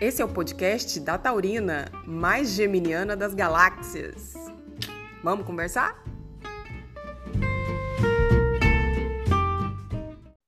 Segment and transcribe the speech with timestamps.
[0.00, 4.34] Esse é o podcast da Taurina, mais geminiana das galáxias.
[5.22, 6.04] Vamos conversar?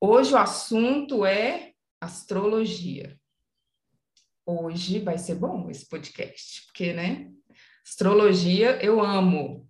[0.01, 1.71] Hoje o assunto é
[2.01, 3.17] astrologia.
[4.45, 7.31] Hoje vai ser bom esse podcast, porque, né?
[7.85, 9.65] Astrologia eu amo.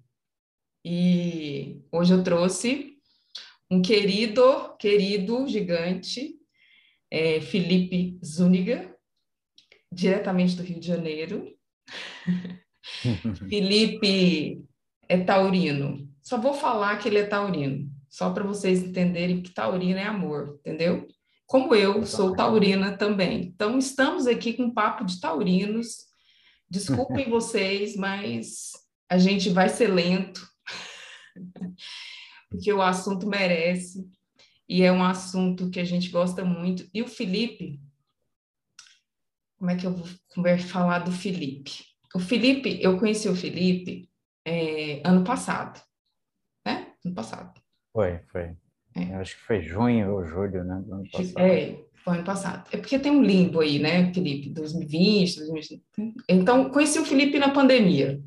[0.83, 2.97] E hoje eu trouxe
[3.69, 6.35] um querido, querido gigante,
[7.11, 8.96] é, Felipe Zuniga,
[9.97, 11.51] diretamente do Rio de Janeiro.
[13.50, 14.64] Felipe
[15.10, 16.07] é taurino.
[16.21, 20.60] Só vou falar que ele é taurino, só para vocês entenderem que taurino é amor,
[20.60, 21.07] entendeu?
[21.47, 23.46] Como eu sou taurina também.
[23.46, 26.05] Então, estamos aqui com um papo de taurinos.
[26.69, 28.71] Desculpem vocês, mas
[29.10, 30.46] a gente vai ser lento,
[32.52, 34.05] porque o assunto merece,
[34.67, 36.88] e é um assunto que a gente gosta muito.
[36.94, 37.80] E o Felipe,
[39.58, 40.08] como é que eu vou
[40.59, 41.72] falar do Felipe?
[42.16, 44.09] O Felipe, eu conheci o Felipe
[44.45, 45.81] é, ano passado,
[46.66, 46.94] né?
[47.03, 47.59] Ano passado.
[47.91, 48.55] Foi, foi.
[48.95, 49.16] É.
[49.16, 50.81] acho que foi junho ou julho, né?
[50.86, 51.39] Do ano passado.
[51.39, 52.69] É, foi ano passado.
[52.72, 54.49] É porque tem um limbo aí, né, Felipe?
[54.49, 55.83] 2020, 2020.
[56.30, 58.21] Então, conheci o Felipe na pandemia.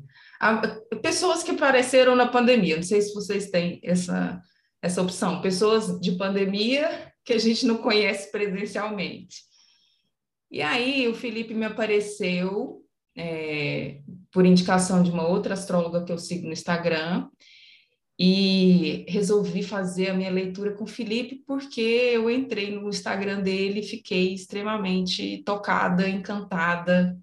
[1.01, 4.41] pessoas que apareceram na pandemia, não sei se vocês têm essa,
[4.81, 5.41] essa opção.
[5.41, 9.50] Pessoas de pandemia que a gente não conhece presencialmente.
[10.51, 12.83] E aí o Felipe me apareceu
[13.15, 17.29] é, por indicação de uma outra astróloga que eu sigo no Instagram
[18.19, 23.79] e resolvi fazer a minha leitura com o Felipe porque eu entrei no Instagram dele
[23.79, 27.17] e fiquei extremamente tocada, encantada.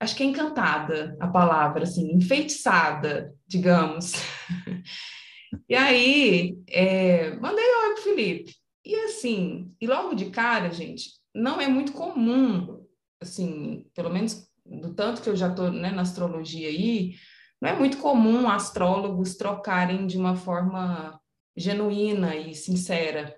[0.00, 4.14] Acho que é encantada a palavra, assim, enfeitiçada, digamos.
[5.68, 8.56] e aí, é, mandei oi pro Felipe.
[8.82, 12.84] E assim, e logo de cara, gente, não é muito comum,
[13.20, 17.14] assim, pelo menos do tanto que eu já estou né, na astrologia aí,
[17.60, 21.20] não é muito comum astrólogos trocarem de uma forma
[21.56, 23.36] genuína e sincera.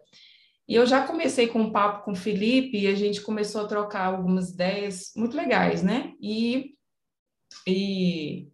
[0.69, 3.67] E eu já comecei com um papo com o Felipe e a gente começou a
[3.67, 6.15] trocar algumas ideias muito legais, né?
[6.21, 6.77] E,
[7.67, 8.49] e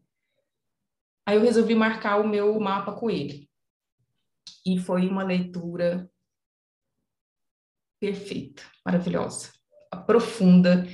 [1.26, 3.48] aí eu resolvi marcar o meu mapa com ele.
[4.64, 6.10] E foi uma leitura
[8.00, 9.50] perfeita, maravilhosa,
[10.06, 10.86] profunda.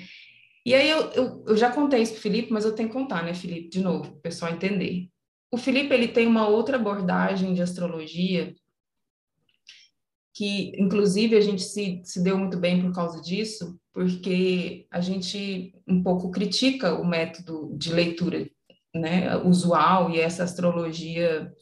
[0.65, 3.23] E aí eu, eu, eu já contei isso para Felipe, mas eu tenho que contar,
[3.23, 5.09] né, Felipe, de novo, para o pessoal entender.
[5.53, 8.55] O Felipe ele tem uma outra abordagem de astrologia
[10.35, 15.73] que, inclusive, a gente se, se deu muito bem por causa disso, porque a gente
[15.87, 18.51] um pouco critica o método de leitura
[18.93, 21.53] né, usual e essa astrologia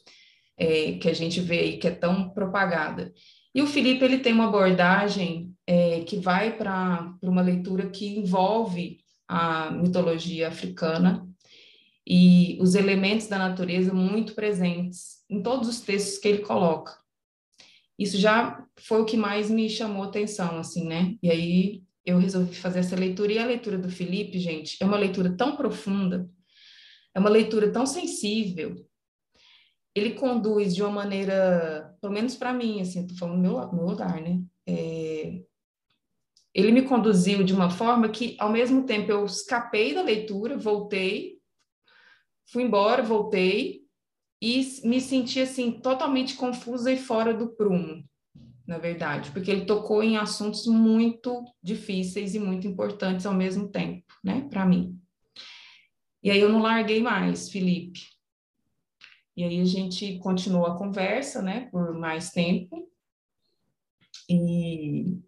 [0.56, 3.12] é, que a gente vê aí que é tão propagada.
[3.54, 8.98] E o Felipe ele tem uma abordagem é, que vai para uma leitura que envolve
[9.28, 11.26] a mitologia africana
[12.06, 16.96] e os elementos da natureza muito presentes em todos os textos que ele coloca.
[17.98, 21.16] Isso já foi o que mais me chamou atenção, assim, né?
[21.22, 23.32] E aí eu resolvi fazer essa leitura.
[23.32, 26.28] E a leitura do Felipe, gente, é uma leitura tão profunda,
[27.14, 28.84] é uma leitura tão sensível,
[29.94, 33.84] ele conduz de uma maneira, pelo menos para mim, assim, tô falando no meu, meu
[33.84, 34.42] lugar, né?
[34.66, 35.42] É,
[36.54, 41.38] ele me conduziu de uma forma que, ao mesmo tempo, eu escapei da leitura, voltei,
[42.47, 43.82] fui embora, voltei,
[44.41, 48.04] e me senti, assim, totalmente confusa e fora do prumo,
[48.66, 54.04] na verdade, porque ele tocou em assuntos muito difíceis e muito importantes ao mesmo tempo,
[54.22, 54.98] né, para mim.
[56.22, 58.00] E aí eu não larguei mais, Felipe.
[59.37, 62.88] E aí a gente continuou a conversa, né, por mais tempo.
[64.28, 65.19] E,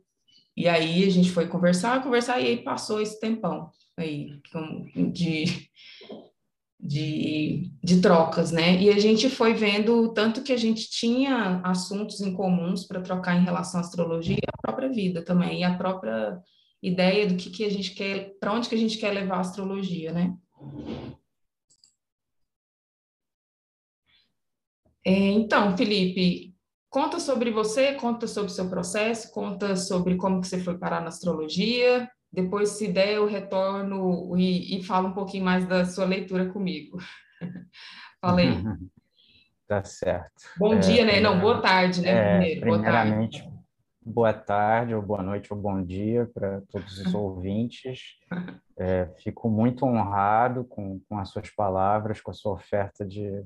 [0.57, 4.41] e aí a gente foi conversar, conversar, e aí passou esse tempão aí
[5.13, 5.45] de,
[6.79, 8.81] de, de trocas, né?
[8.81, 13.37] E a gente foi vendo tanto que a gente tinha assuntos em comuns para trocar
[13.37, 16.39] em relação à astrologia e à própria vida também, e a própria
[16.83, 19.41] ideia do que, que a gente quer, para onde que a gente quer levar a
[19.41, 20.35] astrologia, né?
[25.05, 26.55] Então, Felipe,
[26.89, 31.01] conta sobre você, conta sobre o seu processo, conta sobre como que você foi parar
[31.01, 32.09] na astrologia.
[32.33, 36.99] Depois, se der, eu retorno e, e falo um pouquinho mais da sua leitura comigo.
[38.21, 38.51] Falei.
[39.67, 40.31] Tá certo.
[40.59, 41.21] Bom é, dia, né?
[41.21, 42.11] Não, boa tarde, né?
[42.11, 43.65] É, primeiro, primeiramente, boa tarde.
[44.03, 48.19] boa tarde, ou boa noite, ou bom dia para todos os ouvintes.
[48.79, 53.43] É, fico muito honrado com, com as suas palavras, com a sua oferta de,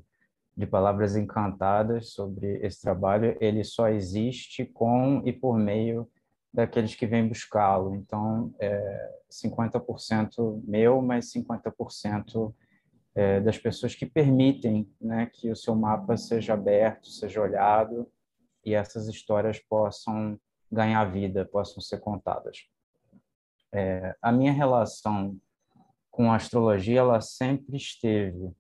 [0.59, 6.11] de palavras encantadas sobre esse trabalho, ele só existe com e por meio
[6.53, 7.95] daqueles que vêm buscá-lo.
[7.95, 12.53] Então, é 50% meu, mas 50%
[13.15, 18.11] é, das pessoas que permitem né, que o seu mapa seja aberto, seja olhado
[18.65, 20.37] e essas histórias possam
[20.73, 22.67] ganhar vida, possam ser contadas.
[23.73, 25.39] É, a minha relação
[26.11, 28.51] com a astrologia ela sempre esteve,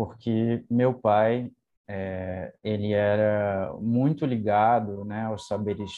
[0.00, 1.52] porque meu pai
[1.86, 5.92] é, ele era muito ligado né, aos saberes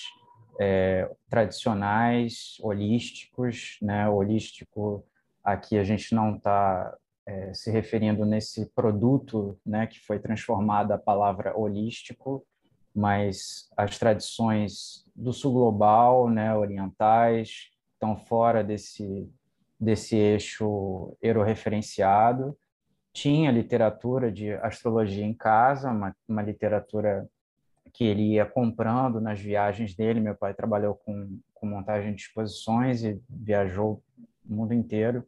[0.60, 4.08] é, tradicionais, holísticos, né?
[4.08, 5.06] Holístico,
[5.44, 6.92] aqui a gente não está
[7.24, 12.44] é, se referindo nesse produto, né, que foi transformada a palavra holístico,
[12.92, 19.30] mas as tradições do sul global, né, orientais, estão fora desse
[19.78, 22.56] desse eixo euroreferenciado.
[23.12, 27.28] Tinha literatura de astrologia em casa, uma, uma literatura
[27.92, 30.20] que ele ia comprando nas viagens dele.
[30.20, 34.02] Meu pai trabalhou com, com montagem de exposições e viajou
[34.48, 35.26] o mundo inteiro.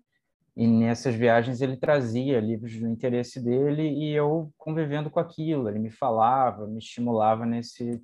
[0.57, 5.69] E nessas viagens ele trazia livros do interesse dele e eu convivendo com aquilo.
[5.69, 8.03] Ele me falava, me estimulava nesse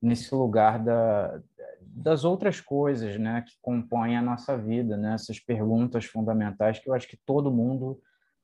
[0.00, 1.40] nesse lugar da,
[1.82, 6.94] das outras coisas, né, que compõem a nossa vida, né, essas perguntas fundamentais que eu
[6.94, 8.00] acho que todo mundo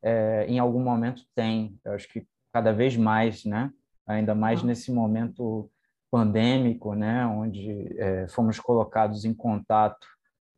[0.07, 1.77] é, em algum momento tem.
[1.85, 3.73] Eu acho que cada vez mais, né,
[4.07, 4.69] ainda mais uhum.
[4.69, 5.69] nesse momento
[6.09, 10.07] pandêmico, né, onde é, fomos colocados em contato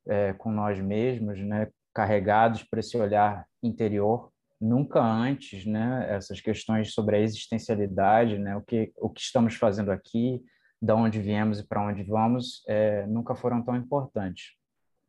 [0.06, 4.30] é, com nós mesmos, né, carregados para esse olhar interior.
[4.60, 9.90] Nunca antes, né, essas questões sobre a existencialidade, né, o que o que estamos fazendo
[9.90, 10.44] aqui,
[10.80, 14.56] de onde viemos e para onde vamos, é, nunca foram tão importantes.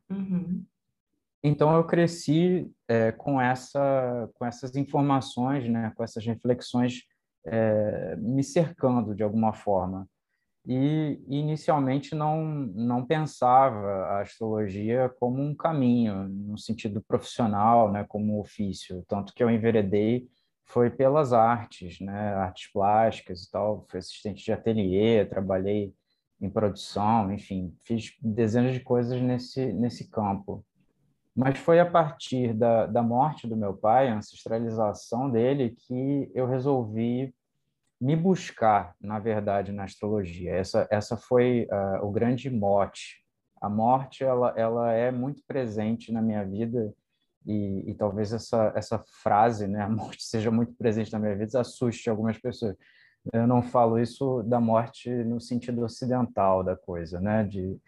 [0.08, 0.64] Uhum.
[1.42, 7.02] Então eu cresci é, com essa com essas informações, né, com essas reflexões
[7.46, 10.06] é, me cercando de alguma forma.
[10.66, 18.38] E inicialmente não, não pensava a astrologia como um caminho, no sentido profissional, né, como
[18.38, 19.02] ofício.
[19.08, 20.28] Tanto que eu enveredei
[20.66, 23.86] foi pelas artes, né, artes plásticas e tal.
[23.88, 25.94] Fui assistente de ateliê, trabalhei
[26.40, 30.64] em produção, enfim, fiz dezenas de coisas nesse, nesse campo.
[31.42, 36.46] Mas foi a partir da, da morte do meu pai, a ancestralização dele, que eu
[36.46, 37.34] resolvi
[37.98, 40.52] me buscar, na verdade, na astrologia.
[40.52, 43.24] Essa, essa foi uh, o grande mote.
[43.58, 46.92] A morte, ela, ela é muito presente na minha vida
[47.46, 51.58] e, e, talvez essa, essa frase, né, a morte seja muito presente na minha vida,
[51.58, 52.76] assuste algumas pessoas.
[53.32, 57.80] Eu não falo isso da morte no sentido ocidental da coisa, né, de,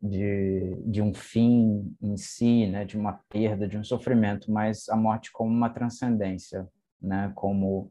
[0.00, 4.96] de, de um fim em si, né, de uma perda, de um sofrimento, mas a
[4.96, 6.66] morte como uma transcendência,
[7.00, 7.90] né, como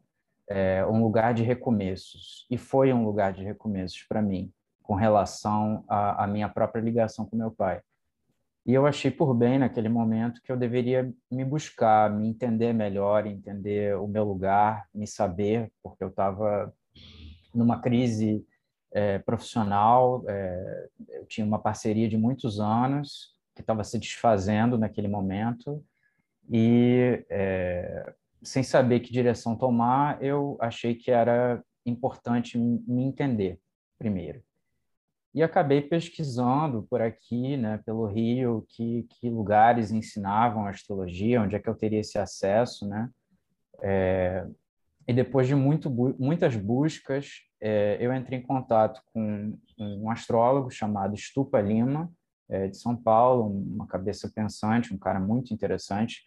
[0.50, 2.46] é, um lugar de recomeços.
[2.50, 4.52] E foi um lugar de recomeços para mim,
[4.84, 7.82] com relação à, minha própria ligação com meu pai.
[8.66, 13.28] E eu achei por bem naquele momento que eu deveria me buscar, me entender melhor,
[13.28, 16.74] entender o meu lugar, me saber, porque eu estava
[17.54, 18.46] numa crise
[18.96, 25.10] é, profissional, é, eu tinha uma parceria de muitos anos que estava se desfazendo naquele
[25.10, 25.84] momento
[26.50, 33.60] e é, sem saber que direção tomar, eu achei que era importante me entender
[34.00, 34.42] primeiro.
[35.34, 41.60] E acabei pesquisando por aqui, né, pelo Rio, que, que lugares ensinavam astrologia, onde é
[41.60, 43.10] que eu teria esse acesso, né?
[43.82, 44.48] É,
[45.06, 51.18] e depois de muito, muitas buscas, é, eu entrei em contato com um astrólogo chamado
[51.18, 52.12] Stupa Lima,
[52.50, 56.24] é, de São Paulo, uma cabeça pensante, um cara muito interessante.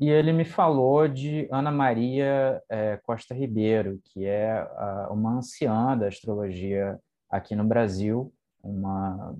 [0.00, 5.96] E ele me falou de Ana Maria é, Costa Ribeiro, que é a, uma anciã
[5.96, 6.98] da astrologia
[7.30, 9.36] aqui no Brasil, uma,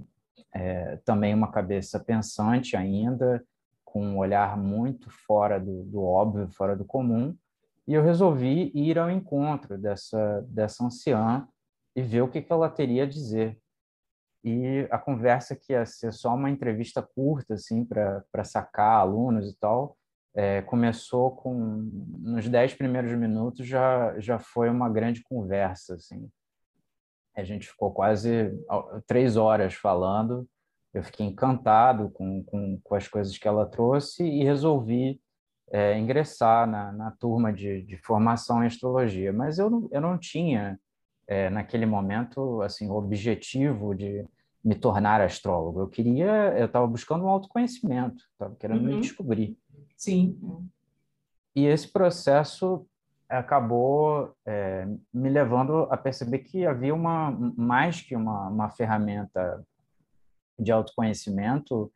[0.52, 3.45] é, também uma cabeça pensante ainda,
[3.85, 7.37] com um olhar muito fora do, do óbvio, fora do comum,
[7.87, 11.47] e eu resolvi ir ao encontro dessa, dessa anciã
[11.95, 13.59] e ver o que, que ela teria a dizer.
[14.43, 19.57] E a conversa que ia ser só uma entrevista curta, assim, para sacar alunos e
[19.59, 19.97] tal,
[20.35, 21.55] é, começou com,
[22.19, 26.29] nos dez primeiros minutos, já, já foi uma grande conversa, assim.
[27.37, 28.53] A gente ficou quase
[29.07, 30.49] três horas falando,
[30.93, 35.21] eu fiquei encantado com, com, com as coisas que ela trouxe e resolvi
[35.71, 40.18] é, ingressar na, na turma de, de, formação em astrologia, mas eu não, eu não
[40.18, 40.78] tinha
[41.26, 44.26] é, naquele momento assim o objetivo de
[44.64, 45.80] me tornar astrólogo.
[45.80, 48.94] Eu queria, eu estava buscando um autoconhecimento, estava querendo uhum.
[48.94, 49.59] me descobrir.
[49.97, 50.38] Sim.
[51.54, 52.87] E esse processo
[53.28, 59.64] acabou é, me levando a perceber que havia uma mais que uma, uma ferramenta
[60.59, 61.92] de autoconhecimento,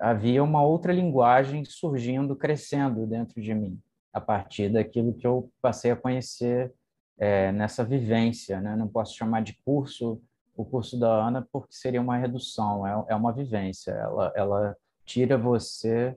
[0.00, 3.80] havia uma outra linguagem surgindo, crescendo dentro de mim,
[4.12, 6.72] a partir daquilo que eu passei a conhecer
[7.18, 8.60] é, nessa vivência.
[8.60, 8.76] Né?
[8.76, 10.20] Não posso chamar de curso
[10.56, 13.92] o curso da Ana porque seria uma redução, é, é uma vivência.
[13.92, 16.16] Ela, ela tira você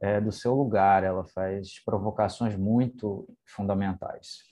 [0.00, 4.48] é, do seu lugar, ela faz provocações muito fundamentais.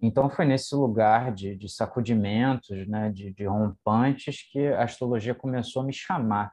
[0.00, 5.80] Então, foi nesse lugar de, de sacudimentos, né, de, de rompantes, que a astrologia começou
[5.80, 6.52] a me chamar,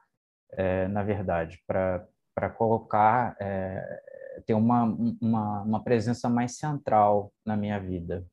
[0.52, 4.02] é, na verdade, para colocar, é,
[4.46, 4.84] ter uma,
[5.20, 8.24] uma, uma presença mais central na minha vida.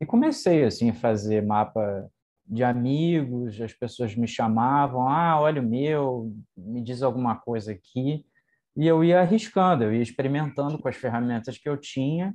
[0.00, 2.10] E comecei assim a fazer mapa
[2.46, 8.26] de amigos, as pessoas me chamavam, ah, olha o meu, me diz alguma coisa aqui,
[8.76, 12.34] e eu ia arriscando, eu ia experimentando com as ferramentas que eu tinha,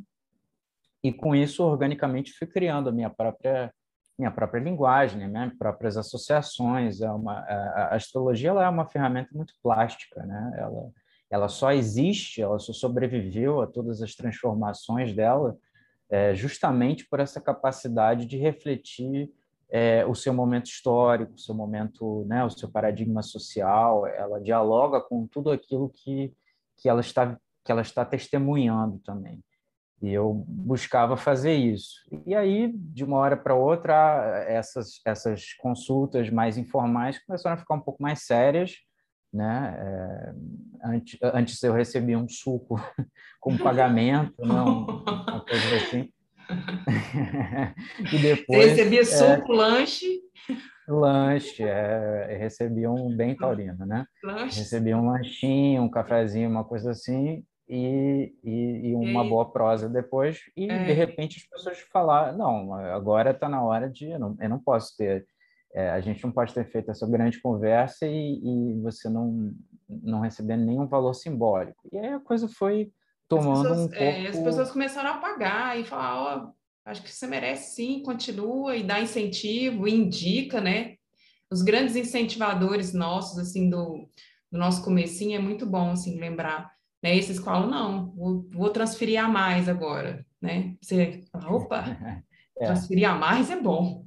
[1.04, 3.72] e com isso organicamente fui criando a minha própria
[4.18, 5.28] minha própria linguagem, né?
[5.28, 7.02] minhas próprias associações.
[7.02, 10.54] É uma, a, astrologia ela é uma ferramenta muito plástica, né?
[10.58, 10.92] Ela
[11.30, 15.58] ela só existe, ela só sobreviveu a todas as transformações dela
[16.10, 19.30] é, justamente por essa capacidade de refletir
[19.70, 24.08] é, o seu momento histórico, o seu momento, né, o seu paradigma social.
[24.08, 26.34] Ela dialoga com tudo aquilo que
[26.80, 29.44] que ela está que ela está testemunhando também.
[30.02, 31.96] E eu buscava fazer isso.
[32.26, 37.76] E aí, de uma hora para outra, essas essas consultas mais informais começaram a ficar
[37.76, 38.76] um pouco mais sérias
[39.34, 39.76] né?
[39.80, 42.76] É, antes, antes eu recebia um suco
[43.40, 44.94] com pagamento, não, né?
[45.28, 46.10] uma coisa assim.
[48.14, 50.22] e depois Você recebia é, suco, é, lanche?
[50.88, 54.06] Lanche, é, recebia um bem taurino, né?
[54.24, 54.60] Lanche.
[54.60, 59.30] Recebia um lanchinho, um cafezinho, uma coisa assim, e, e, e uma e...
[59.30, 60.86] boa prosa depois, e é.
[60.86, 64.60] de repente as pessoas falaram, não, agora está na hora de, eu não, eu não
[64.60, 65.26] posso ter
[65.74, 69.54] é, a gente não pode ter feito essa grande conversa e, e, você não,
[69.88, 71.88] não recebendo nenhum valor simbólico.
[71.92, 72.92] E aí a coisa foi
[73.28, 74.04] tomando pessoas, um pouco...
[74.04, 76.54] É, as pessoas começaram a pagar e falar, ó, oh,
[76.86, 80.96] acho que você merece sim, continua e dá incentivo, indica, né?
[81.52, 84.10] Os grandes incentivadores nossos, assim, do,
[84.52, 86.72] do nosso comecinho, é muito bom, assim, lembrar,
[87.02, 87.16] né?
[87.16, 90.76] Esses falam, não, vou, vou transferir a mais agora, né?
[90.82, 91.84] Você fala, opa,
[92.60, 92.66] é.
[92.66, 94.06] transferir a mais é bom.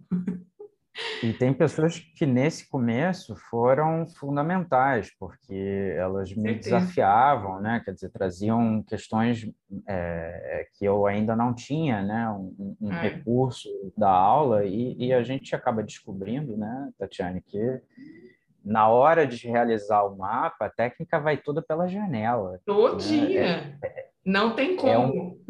[1.23, 7.81] E tem pessoas que nesse começo foram fundamentais, porque elas me desafiavam, né?
[7.85, 9.49] Quer dizer, traziam questões
[9.87, 12.29] é, que eu ainda não tinha, né?
[12.31, 13.03] Um, um é.
[13.03, 17.81] recurso da aula e, e, a gente acaba descobrindo, né, Tatiane, que
[18.65, 22.61] na hora de realizar o mapa, a técnica vai toda pela janela.
[22.65, 22.99] Todo né?
[22.99, 23.79] dia.
[23.83, 24.93] É, não tem como.
[24.93, 25.41] É um,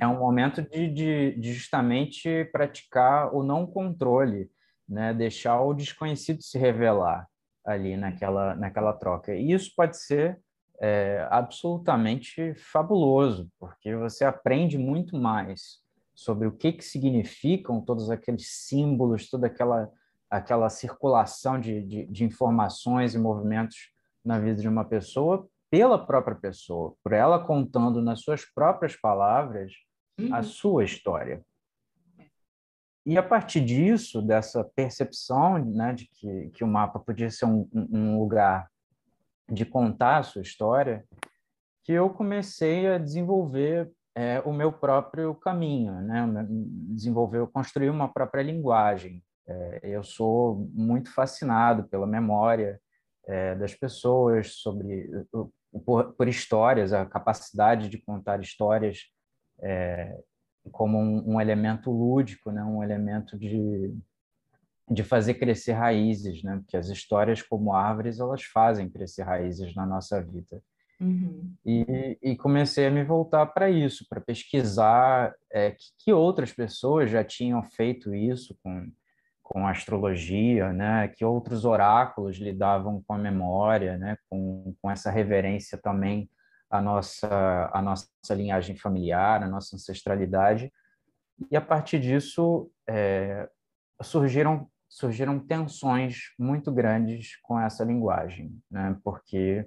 [0.00, 4.50] é um momento de, de, de justamente praticar o não controle
[4.90, 5.14] né?
[5.14, 7.28] Deixar o desconhecido se revelar
[7.64, 9.32] ali naquela, naquela troca.
[9.34, 10.38] E isso pode ser
[10.80, 15.78] é, absolutamente fabuloso, porque você aprende muito mais
[16.12, 19.88] sobre o que, que significam todos aqueles símbolos, toda aquela,
[20.30, 23.90] aquela circulação de, de, de informações e movimentos
[24.24, 29.72] na vida de uma pessoa pela própria pessoa, por ela contando nas suas próprias palavras
[30.18, 30.34] uhum.
[30.34, 31.42] a sua história.
[33.06, 37.68] E a partir disso, dessa percepção né, de que, que o mapa podia ser um,
[37.72, 38.68] um lugar
[39.50, 41.04] de contar a sua história,
[41.82, 46.46] que eu comecei a desenvolver é, o meu próprio caminho, né?
[46.90, 49.22] desenvolver, construir uma própria linguagem.
[49.50, 52.80] É, eu sou muito fascinado pela memória
[53.26, 55.10] é, das pessoas, sobre
[55.84, 59.10] por, por, histórias, a capacidade de contar histórias
[59.60, 60.16] é,
[60.70, 62.62] como um, um, elemento lúdico, né?
[62.62, 63.92] um elemento de,
[64.88, 66.56] de fazer crescer raízes, né?
[66.58, 70.62] porque as histórias como árvores elas fazem crescer raízes na nossa vida.
[71.00, 71.54] Uhum.
[71.64, 77.10] E, e, comecei a me voltar para isso, para pesquisar é, que, que, outras pessoas
[77.10, 78.92] já tinham feito isso com,
[79.50, 81.08] com a astrologia, né?
[81.08, 84.16] que outros oráculos lidavam com a memória, né?
[84.28, 86.30] com, com essa reverência também
[86.70, 90.72] a nossa, a nossa linhagem familiar, a nossa ancestralidade.
[91.50, 93.48] E a partir disso é,
[94.00, 98.96] surgiram surgiram tensões muito grandes com essa linguagem, né?
[99.04, 99.64] Porque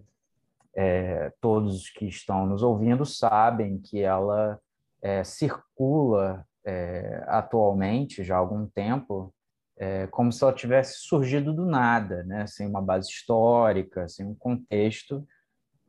[0.75, 4.59] é, todos que estão nos ouvindo sabem que ela
[5.01, 9.33] é, circula é, atualmente já há algum tempo
[9.77, 12.45] é, como se ela tivesse surgido do nada, né?
[12.47, 15.25] Sem uma base histórica, sem um contexto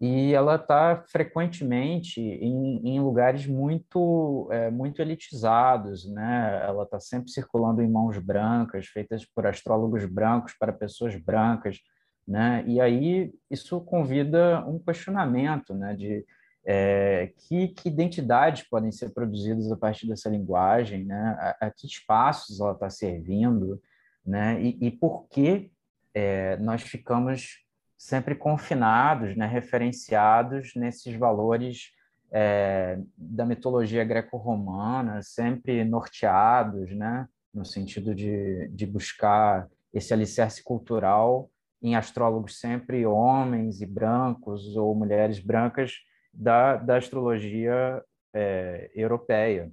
[0.01, 6.61] e ela está frequentemente em, em, lugares muito é, muito elitizados, né?
[6.65, 11.79] Ela está sempre circulando em mãos brancas, feitas por astrólogos brancos para pessoas brancas,
[12.27, 12.65] né?
[12.67, 15.95] E aí isso convida um questionamento, né?
[15.95, 16.27] De
[16.67, 21.37] é, que, que, identidades podem ser produzidas a partir dessa linguagem, né?
[21.39, 23.81] A, a que espaços ela está servindo,
[24.25, 24.61] né?
[24.63, 25.71] E, e por que
[26.15, 27.65] é, nós ficamos
[27.99, 29.47] sempre confinados, né?
[29.47, 31.91] Referenciados nesses valores
[32.33, 37.29] é, da mitologia greco-romana, sempre norteados, né?
[37.53, 41.51] No sentido de, de buscar esse alicerce cultural
[41.83, 45.93] em astrólogos sempre homens e brancos ou mulheres brancas
[46.35, 49.71] da, da astrologia é, europeia.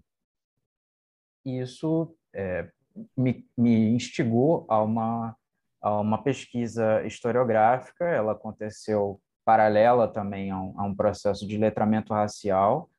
[1.44, 2.70] Isso é,
[3.18, 5.36] me, me instigou a uma,
[5.82, 12.14] a uma pesquisa historiográfica, ela aconteceu paralela também a um, a um processo de letramento
[12.14, 12.90] racial,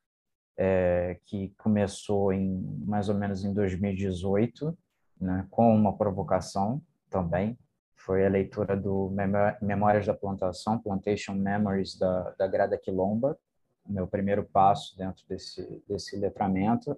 [0.57, 4.77] é, que começou em mais ou menos em 2018,
[5.19, 7.57] né, com uma provocação também,
[7.95, 9.09] foi a leitura do
[9.61, 13.37] Memórias da Plantação, Plantation Memories, da, da Grada Quilomba,
[13.85, 16.97] meu primeiro passo dentro desse, desse letramento.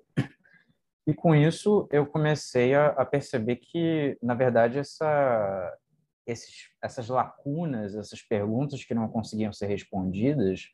[1.07, 5.77] E com isso eu comecei a, a perceber que, na verdade, essa,
[6.25, 10.71] esses, essas lacunas, essas perguntas que não conseguiam ser respondidas,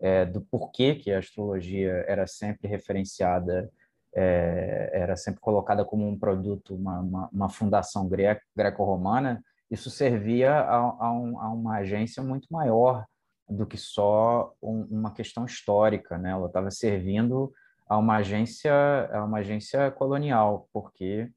[0.00, 3.70] é, do porquê que a astrologia era sempre referenciada,
[4.14, 8.08] é, era sempre colocada como um produto, uma, uma, uma fundação
[8.54, 13.06] greco-romana, isso servia a, a, um, a, uma agência muito maior
[13.56, 16.30] do que só um, uma questão histórica, né?
[16.30, 17.52] Ela estava servindo
[17.88, 18.72] a uma agência,
[19.12, 21.30] a uma agência colonial, porque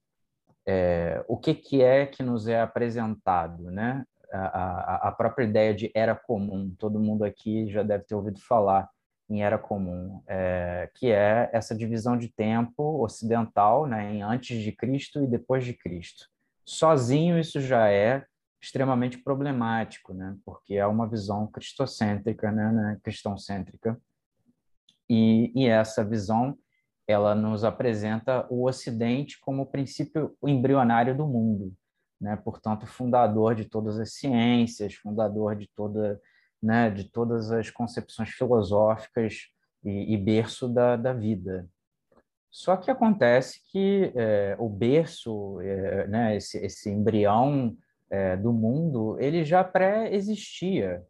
[0.65, 4.03] é, o que, que é que nos é apresentado, né?
[4.31, 8.39] A, a, a, própria ideia de era comum, todo mundo aqui já deve ter ouvido
[8.41, 8.89] falar
[9.29, 14.71] em era comum, é, que é essa divisão de tempo ocidental, né, em antes de
[14.71, 16.25] Cristo e depois de Cristo
[16.65, 18.25] sozinho isso já é
[18.65, 20.35] extremamente problemático, né?
[20.43, 22.71] Porque é uma visão cristocêntrica, né?
[22.71, 22.99] né?
[23.03, 23.99] Cristãocêntrica.
[25.09, 26.57] E, e essa visão
[27.07, 31.73] ela nos apresenta o Ocidente como o princípio embrionário do mundo,
[32.19, 32.35] né?
[32.35, 36.19] Portanto, fundador de todas as ciências, fundador de toda,
[36.61, 36.89] né?
[36.89, 39.47] De todas as concepções filosóficas
[39.83, 41.69] e, e berço da, da vida,
[42.55, 47.75] só que acontece que é, o berço, é, né, esse, esse embrião
[48.09, 51.03] é, do mundo, ele já pré-existia.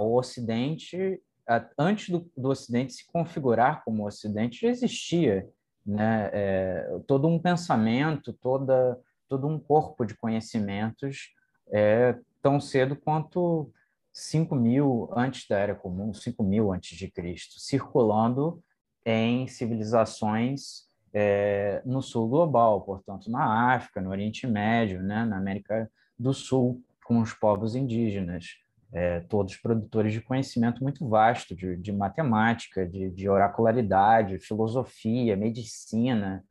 [0.00, 5.46] O Ocidente, a, antes do, do, Ocidente se configurar como Ocidente, já existia
[5.84, 8.98] né, é, todo um pensamento, toda,
[9.28, 11.34] todo um corpo de conhecimentos
[11.70, 13.70] é, tão cedo quanto
[14.12, 18.62] 5 mil antes da Era Comum, 5 mil antes de Cristo, circulando
[19.04, 20.87] em civilizações
[21.20, 26.80] é, no sul global, portanto, na África, no Oriente Médio, né, na América do Sul,
[27.04, 28.56] com os povos indígenas,
[28.92, 36.44] é, todos produtores de conhecimento muito vasto, de, de matemática, de, de, oracularidade, filosofia, medicina,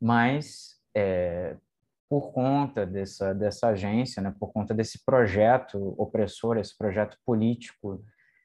[0.00, 1.54] mas é,
[2.08, 8.02] por conta dessa, dessa agência, né, por conta desse projeto opressor, esse projeto político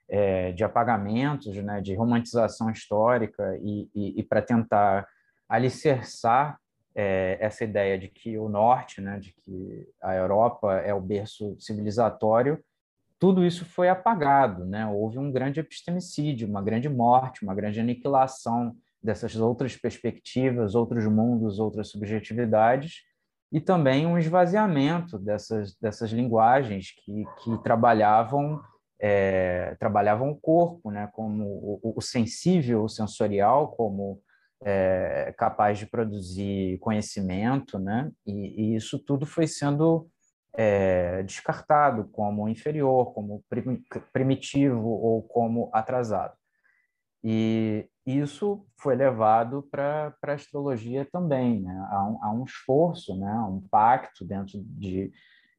[0.10, 5.07] é, de apagamentos, né, de romantização histórica e, e, e para tentar
[5.51, 6.57] alicerçar
[6.95, 11.57] é, essa ideia de que o norte, né, de que a Europa é o berço
[11.59, 12.57] civilizatório,
[13.19, 14.87] tudo isso foi apagado, né?
[14.87, 21.59] Houve um grande epistemicídio, uma grande morte, uma grande aniquilação dessas outras perspectivas, outros mundos,
[21.59, 23.01] outras subjetividades,
[23.51, 28.59] e também um esvaziamento dessas, dessas linguagens que, que trabalhavam
[28.99, 34.21] é, trabalhavam o corpo, né, como o, o sensível, o sensorial, como
[34.63, 40.08] é, capaz de produzir conhecimento, né, e, e isso tudo foi sendo
[40.56, 43.43] é, descartado como inferior, como
[44.12, 46.34] primitivo ou como atrasado.
[47.24, 51.88] E isso foi levado para a astrologia também, né?
[51.89, 53.32] há, um, há um esforço, né?
[53.41, 55.12] um pacto dentro de,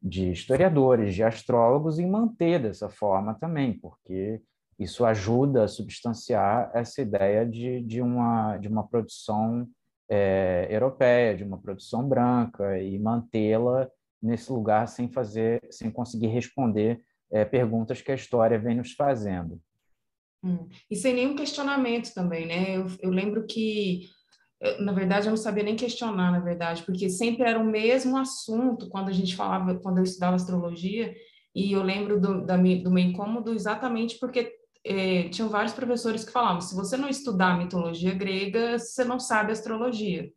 [0.02, 4.42] de historiadores, de astrólogos em manter dessa forma também, porque
[4.82, 9.68] isso ajuda a substanciar essa ideia de, de, uma, de uma produção
[10.08, 13.88] é, europeia, de uma produção branca, e mantê-la
[14.22, 19.60] nesse lugar sem fazer, sem conseguir responder é, perguntas que a história vem nos fazendo.
[20.44, 20.68] Hum.
[20.90, 22.76] E sem nenhum questionamento também, né?
[22.76, 24.08] Eu, eu lembro que
[24.78, 28.88] na verdade, eu não sabia nem questionar, na verdade, porque sempre era o mesmo assunto
[28.88, 31.12] quando a gente falava, quando eu estudava astrologia,
[31.54, 34.52] e eu lembro do, da, do meu incômodo exatamente porque
[34.84, 39.52] é, tinham vários professores que falavam: se você não estudar mitologia grega, você não sabe
[39.52, 40.30] astrologia.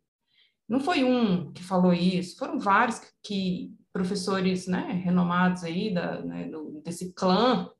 [0.68, 6.20] Não foi um que falou isso, foram vários que, que professores né, renomados aí da,
[6.22, 7.70] né, do, desse clã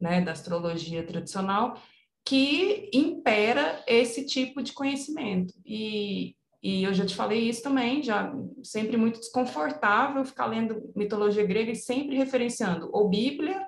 [0.00, 1.80] né, da astrologia tradicional
[2.24, 5.54] que impera esse tipo de conhecimento.
[5.64, 11.46] E, e eu já te falei isso também, já sempre muito desconfortável ficar lendo mitologia
[11.46, 13.64] grega e sempre referenciando ou Bíblia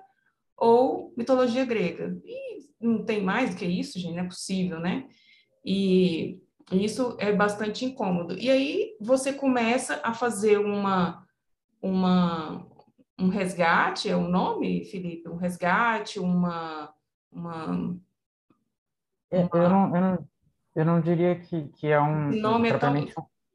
[0.59, 2.21] ou mitologia grega.
[2.25, 5.09] E não tem mais do que isso, gente, não é possível, né?
[5.65, 6.41] E
[6.73, 8.37] isso é bastante incômodo.
[8.39, 11.25] E aí você começa a fazer uma,
[11.81, 12.67] uma,
[13.19, 15.29] um resgate, é o nome, Felipe?
[15.29, 16.93] Um resgate, uma.
[17.33, 18.01] uma,
[19.31, 19.51] é, uma...
[19.53, 20.29] Eu, não, eu, não,
[20.77, 22.31] eu não diria que, que é um.
[22.41, 22.95] nome é tão...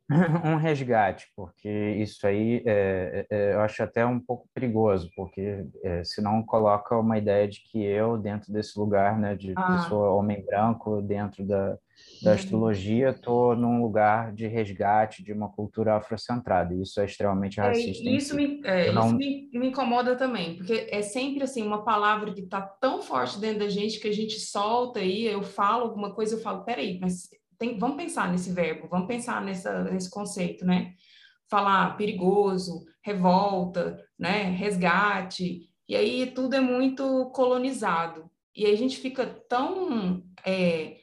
[0.44, 5.66] um resgate, porque isso aí é, é, é, eu acho até um pouco perigoso, porque
[5.82, 9.78] é, senão coloca uma ideia de que eu, dentro desse lugar, né, de ah.
[9.78, 11.78] pessoa homem branco, dentro da,
[12.22, 12.36] da uhum.
[12.36, 17.64] astrologia, estou num lugar de resgate de uma cultura afrocentrada, e isso é extremamente é,
[17.64, 18.10] racista.
[18.10, 18.36] isso, si.
[18.36, 19.08] me, é, não...
[19.08, 23.40] isso me, me, incomoda também, porque é sempre assim uma palavra que está tão forte
[23.40, 27.00] dentro da gente que a gente solta aí, eu falo alguma coisa, eu falo, peraí,
[27.00, 27.30] mas
[27.64, 30.94] tem, vamos pensar nesse verbo, vamos pensar nessa, nesse conceito, né?
[31.50, 34.44] Falar perigoso, revolta, né?
[34.52, 38.30] Resgate, e aí tudo é muito colonizado.
[38.56, 40.98] E aí a gente fica tão é,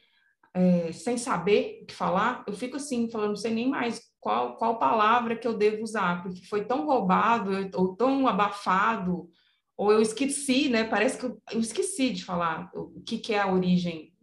[0.53, 4.55] é, sem saber o que falar, eu fico assim, falando, não sei nem mais qual,
[4.57, 9.27] qual palavra que eu devo usar, porque foi tão roubado, ou tão abafado,
[9.75, 10.83] ou eu esqueci, né?
[10.83, 14.13] Parece que eu, eu esqueci de falar o que, que é a origem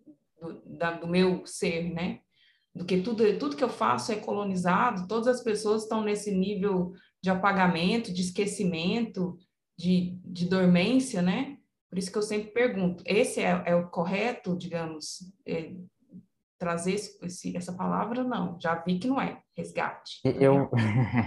[0.41, 2.21] do, da, do meu ser, né?
[2.79, 6.93] Do que tudo, tudo que eu faço é colonizado, todas as pessoas estão nesse nível
[7.21, 9.37] de apagamento, de esquecimento,
[9.77, 11.59] de, de dormência, né?
[11.91, 15.73] Por isso que eu sempre pergunto, esse é, é o correto, digamos, é,
[16.57, 18.23] trazer esse, essa palavra?
[18.23, 20.21] Não, já vi que não é, resgate.
[20.25, 20.71] Eu...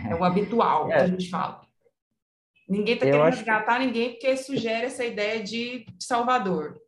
[0.09, 0.95] É o habitual é.
[0.95, 1.61] que a gente fala.
[2.69, 3.85] Ninguém está querendo resgatar que...
[3.85, 6.79] ninguém porque sugere essa ideia de Salvador.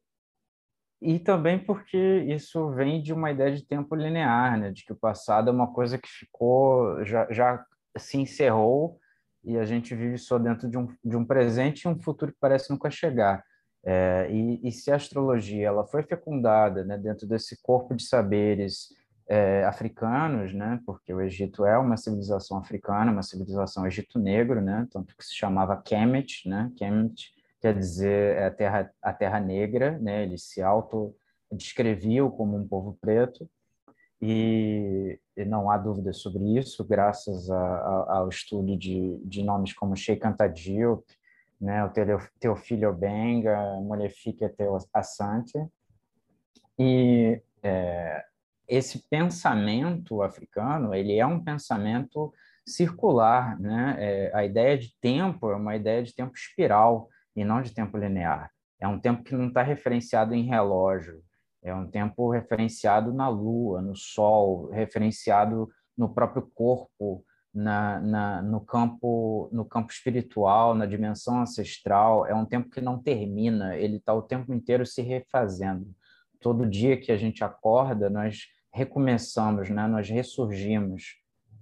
[1.03, 1.97] E também porque
[2.29, 4.71] isso vem de uma ideia de tempo linear, né?
[4.71, 7.65] de que o passado é uma coisa que ficou, já, já
[7.97, 8.97] se encerrou
[9.43, 12.37] e a gente vive só dentro de um, de um presente e um futuro que
[12.39, 13.43] parece nunca chegar.
[13.85, 18.87] É, e, e, se a astrologia ela foi fecundada né, dentro desse corpo de saberes
[19.27, 24.87] é, africanos, né, porque o Egito é uma civilização africana, uma civilização Egito Negro, né,
[24.89, 29.97] tanto que se chamava Kemet, né, Kemet quer dizer é a terra, a terra negra,
[29.99, 30.23] né?
[30.23, 31.15] Eles se auto
[31.49, 33.49] descreviam como um povo preto
[34.21, 39.71] e, e não há dúvida sobre isso, graças a, a, ao estudo de, de nomes
[39.71, 41.05] como Sheikh Anta Diop,
[41.59, 41.85] né?
[41.85, 41.91] O
[42.37, 45.57] Teofilho Obenga, Molefique Teo Assante
[46.77, 48.25] e é,
[48.67, 52.33] esse pensamento africano ele é um pensamento
[52.67, 53.95] circular, né?
[53.99, 57.97] É, a ideia de tempo é uma ideia de tempo espiral e não de tempo
[57.97, 58.51] linear.
[58.79, 61.23] É um tempo que não está referenciado em relógio,
[61.63, 68.59] é um tempo referenciado na lua, no sol, referenciado no próprio corpo, na, na, no
[68.59, 72.25] campo no campo espiritual, na dimensão ancestral.
[72.25, 75.87] É um tempo que não termina, ele está o tempo inteiro se refazendo.
[76.41, 79.87] Todo dia que a gente acorda, nós recomeçamos, né?
[79.87, 81.21] nós ressurgimos.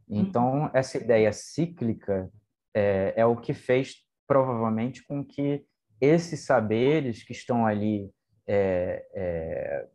[0.10, 2.31] Então, essa ideia cíclica
[2.73, 3.97] é, é o que fez
[4.31, 5.65] provavelmente com que
[5.99, 8.09] esses saberes que estão ali
[8.47, 9.87] é, é,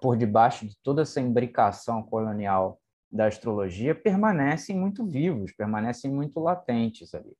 [0.00, 7.12] por debaixo de toda essa imbricação colonial da astrologia permanecem muito vivos, permanecem muito latentes
[7.16, 7.36] ali.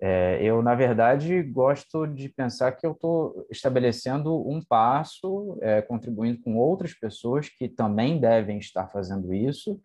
[0.00, 6.40] É, eu, na verdade, gosto de pensar que eu estou estabelecendo um passo, é, contribuindo
[6.40, 9.80] com outras pessoas que também devem estar fazendo isso,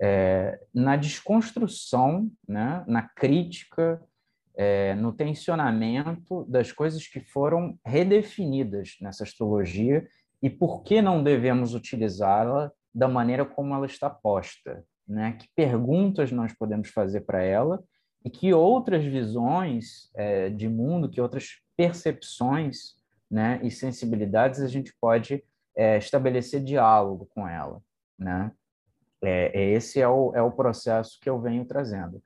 [0.00, 4.02] é, na desconstrução, né, na crítica,
[4.56, 10.06] é, no tensionamento das coisas que foram redefinidas nessa astrologia
[10.42, 15.32] e por que não devemos utilizá-la da maneira como ela está posta, né?
[15.32, 17.82] Que perguntas nós podemos fazer para ela
[18.24, 22.94] e que outras visões é, de mundo, que outras percepções,
[23.28, 23.58] né?
[23.62, 25.42] E sensibilidades a gente pode
[25.76, 27.80] é, estabelecer diálogo com ela,
[28.16, 28.52] né?
[29.22, 32.22] É, esse é o, é o processo que eu venho trazendo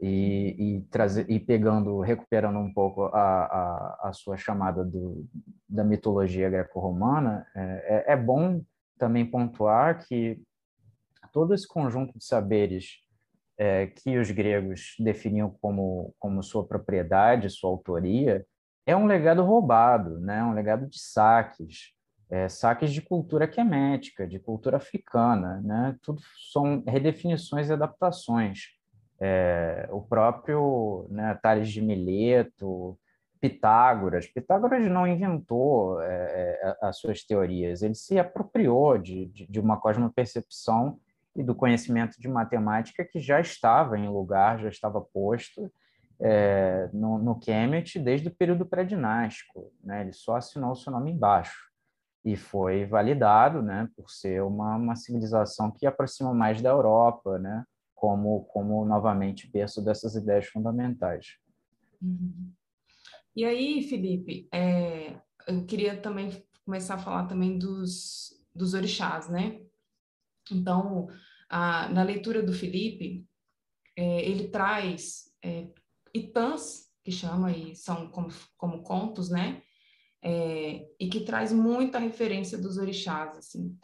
[0.00, 5.26] e, e, trazer, e pegando, recuperando um pouco a, a, a sua chamada do,
[5.68, 8.62] da mitologia greco-romana, é, é, é bom
[8.96, 10.40] também pontuar que
[11.32, 13.00] todo esse conjunto de saberes
[13.58, 18.46] é, que os gregos definiam como, como sua propriedade, sua autoria,
[18.86, 20.42] é um legado roubado, né?
[20.44, 21.92] um legado de saques,
[22.30, 25.60] é, saques de cultura quemética, de cultura africana.
[25.60, 25.96] Né?
[26.02, 28.77] Tudo são redefinições e adaptações
[29.20, 32.98] É, o próprio né, Tales de Mileto,
[33.40, 34.26] Pitágoras.
[34.26, 39.80] Pitágoras não inventou é, é as suas teorias, ele se apropriou de, de, de uma
[39.80, 40.98] cosmopercepção
[41.36, 45.70] e do conhecimento de matemática que já estava em lugar, já estava posto
[46.20, 49.72] é, no, no Kemet desde o período pré-dinástico.
[49.82, 50.00] Né?
[50.02, 51.68] Ele só assinou o seu nome embaixo
[52.24, 57.64] e foi validado né, por ser uma, uma civilização que aproxima mais da Europa, né?
[57.98, 61.36] Como, como novamente berço dessas ideias fundamentais.
[62.00, 62.52] Uhum.
[63.34, 69.60] E aí, Felipe, é, eu queria também começar a falar também dos, dos orixás, né?
[70.50, 71.08] Então,
[71.48, 73.26] a, na leitura do Felipe,
[73.96, 75.68] é, ele traz é,
[76.14, 79.62] itãs, que chama, e são como, como contos, né?
[80.22, 83.76] É, e que traz muita referência dos orixás, assim.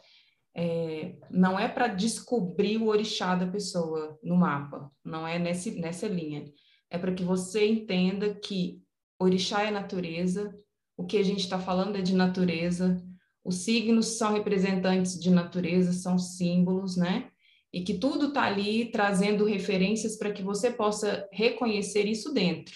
[0.57, 6.07] É, não é para descobrir o orixá da pessoa no mapa, não é nesse, nessa
[6.07, 6.45] linha.
[6.89, 8.81] É para que você entenda que
[9.19, 10.57] orixá é natureza,
[10.97, 13.03] o que a gente está falando é de natureza,
[13.43, 17.29] os signos são representantes de natureza, são símbolos, né?
[17.71, 22.73] E que tudo está ali trazendo referências para que você possa reconhecer isso dentro,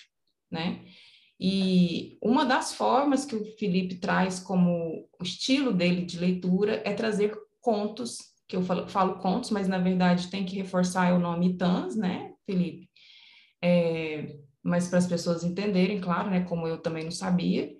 [0.51, 0.83] né?
[1.39, 7.33] E uma das formas que o Felipe traz como estilo dele de leitura é trazer
[7.61, 8.17] contos,
[8.47, 12.33] que eu falo, falo contos, mas na verdade tem que reforçar o nome Tans, né,
[12.45, 12.89] Felipe?
[13.61, 17.71] É, mas para as pessoas entenderem, claro, né, como eu também não sabia.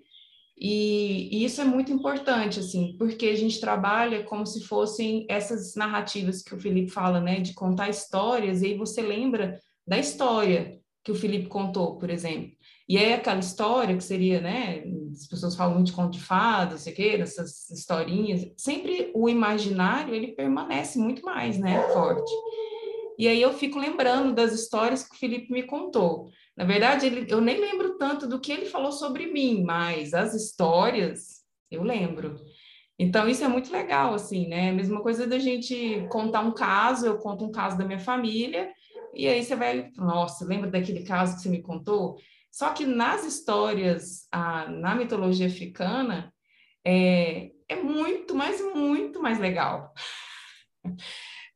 [0.56, 5.74] E, e, isso é muito importante, assim, porque a gente trabalha como se fossem essas
[5.74, 10.78] narrativas que o Felipe fala, né, de contar histórias, e aí você lembra da história
[11.02, 12.52] que o Felipe contou, por exemplo.
[12.90, 14.82] E é aquela história que seria, né?
[15.12, 18.44] As pessoas falam muito de conto de fadas, sei que, essas historinhas.
[18.56, 21.80] Sempre o imaginário ele permanece muito mais, né?
[21.92, 22.32] Forte.
[23.16, 26.30] E aí eu fico lembrando das histórias que o Felipe me contou.
[26.56, 30.34] Na verdade, ele, eu nem lembro tanto do que ele falou sobre mim, mas as
[30.34, 32.40] histórias eu lembro.
[32.98, 34.70] Então, isso é muito legal, assim, né?
[34.70, 38.68] A mesma coisa da gente contar um caso, eu conto um caso da minha família,
[39.14, 42.16] e aí você vai, nossa, lembra daquele caso que você me contou?
[42.50, 46.32] Só que nas histórias, a, na mitologia africana,
[46.84, 49.92] é, é muito, mas muito mais legal.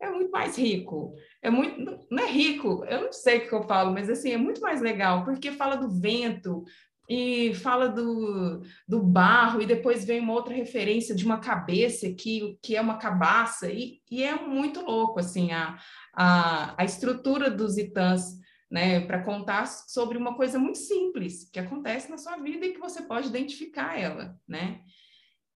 [0.02, 1.14] É muito mais rico.
[1.40, 4.37] É muito, não é rico, eu não sei o que eu falo, mas assim, é
[4.37, 6.62] muito mais legal, porque fala do vento,
[7.09, 12.59] e fala do, do barro, e depois vem uma outra referência de uma cabeça que,
[12.62, 15.78] que é uma cabaça, e, e é muito louco, assim, a,
[16.14, 18.38] a, a estrutura dos itãs
[18.74, 22.80] né, para contar sobre uma coisa muito simples que acontece na sua vida e que
[22.80, 24.80] você pode identificar ela, né?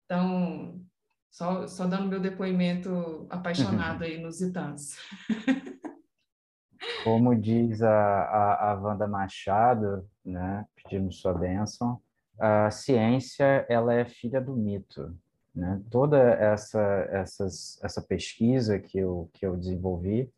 [0.04, 0.81] Então,
[1.28, 4.96] só, só dando meu depoimento apaixonado aí nos Itãs.
[7.02, 10.64] Como diz a, a, a Wanda Machado, né,
[11.11, 12.00] sua bênção,
[12.38, 15.12] a ciência ela é filha do mito.
[15.52, 15.83] Né?
[15.90, 20.31] Toda essa, essas, essa pesquisa que eu, que eu desenvolvi,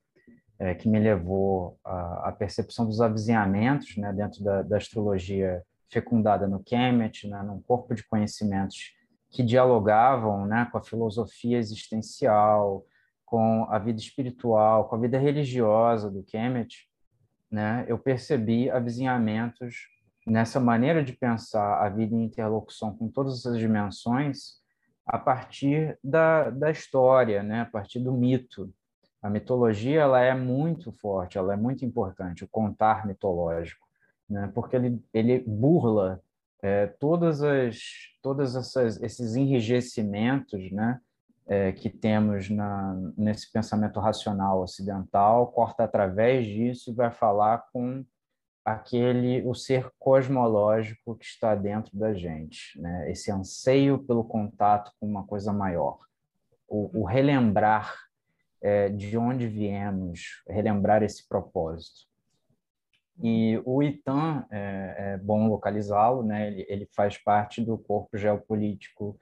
[0.61, 6.63] é, que me levou à, percepção dos avizinhamentos né, dentro da, da astrologia fecundada no
[6.63, 8.93] Kemet, né, num corpo de conhecimentos
[9.31, 12.85] que dialogavam né, com a filosofia existencial,
[13.25, 16.87] com a vida espiritual, com a vida religiosa do Kemet,
[17.51, 19.89] né, eu percebi avizinhamentos
[20.27, 24.61] nessa maneira de pensar a vida em interlocução com todas essas dimensões
[25.07, 28.71] a partir da, da história, né, a partir do mito,
[29.23, 33.87] a mitologia ela é muito forte, ela é muito importante, o contar mitológico,
[34.29, 34.51] né?
[34.55, 36.23] porque ele, ele burla
[36.63, 37.79] é, todas as
[38.23, 41.01] todas essas esses enrijecimentos, né?
[41.47, 48.05] É, que temos na, nesse pensamento racional ocidental, corta através disso e vai falar com
[48.65, 53.11] aquele o ser cosmológico que está dentro da gente, né?
[53.11, 55.99] Esse anseio pelo contato com uma coisa maior,
[56.69, 57.93] o, o relembrar
[58.63, 62.09] é, de onde viemos, relembrar esse propósito.
[63.23, 66.49] E o ITAM, é, é bom localizá-lo, né?
[66.49, 69.19] ele, ele, faz parte do corpo geopolítico,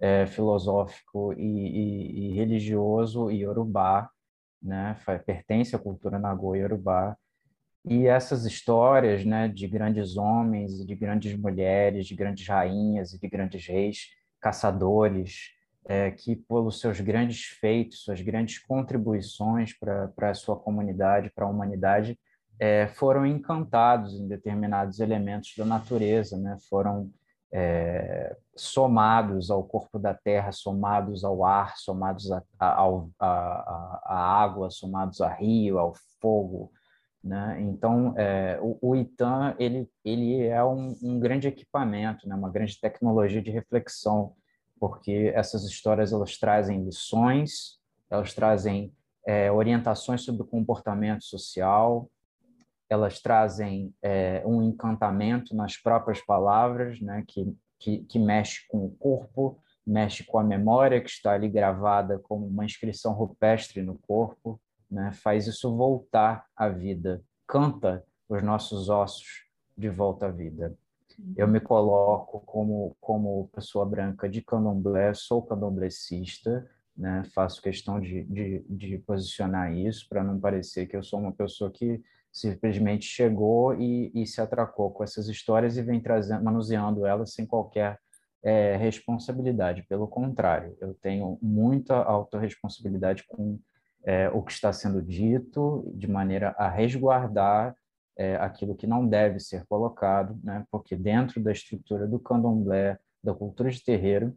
[0.00, 4.10] é, filosófico e, e, e, religioso iorubá,
[4.60, 4.96] né?
[5.26, 7.16] pertence à cultura nagô iorubá,
[7.84, 13.28] e essas histórias né, de grandes homens, de grandes mulheres, de grandes rainhas e de
[13.28, 14.06] grandes reis,
[14.40, 15.50] caçadores,
[15.84, 21.48] é, que, pelos seus grandes feitos, suas grandes contribuições para a sua comunidade, para a
[21.48, 22.18] humanidade,
[22.58, 26.56] é, foram encantados em determinados elementos da natureza, né?
[26.68, 27.10] foram
[27.52, 32.42] é, somados ao corpo da terra, somados ao ar, somados à
[34.06, 36.70] água, somados a rio, ao fogo,
[37.22, 37.60] Né?
[37.62, 38.96] Então, é, o, o
[39.58, 42.34] ele, ele é um, um grande equipamento, né?
[42.34, 44.34] uma grande tecnologia de reflexão,
[44.82, 47.78] porque essas histórias elas trazem lições,
[48.10, 48.92] elas trazem
[49.24, 52.10] é, orientações sobre o comportamento social,
[52.90, 57.22] elas trazem é, um encantamento nas próprias palavras, né?
[57.28, 62.18] que, que, que mexe com o corpo, mexe com a memória que está ali gravada
[62.18, 65.12] como uma inscrição rupestre no corpo né?
[65.12, 69.44] faz isso voltar à vida, canta os nossos ossos
[69.78, 70.76] de volta à vida.
[71.36, 77.22] Eu me coloco como, como pessoa branca de candomblé, sou candomblecista, né?
[77.34, 81.70] faço questão de, de, de posicionar isso para não parecer que eu sou uma pessoa
[81.70, 87.34] que simplesmente chegou e, e se atracou com essas histórias e vem trazendo, manuseando elas
[87.34, 87.98] sem qualquer
[88.42, 89.84] é, responsabilidade.
[89.88, 93.58] Pelo contrário, eu tenho muita autorresponsabilidade com
[94.04, 97.76] é, o que está sendo dito, de maneira a resguardar
[98.16, 100.64] é, aquilo que não deve ser colocado, né?
[100.70, 104.36] porque dentro da estrutura do candomblé, da cultura de terreiro,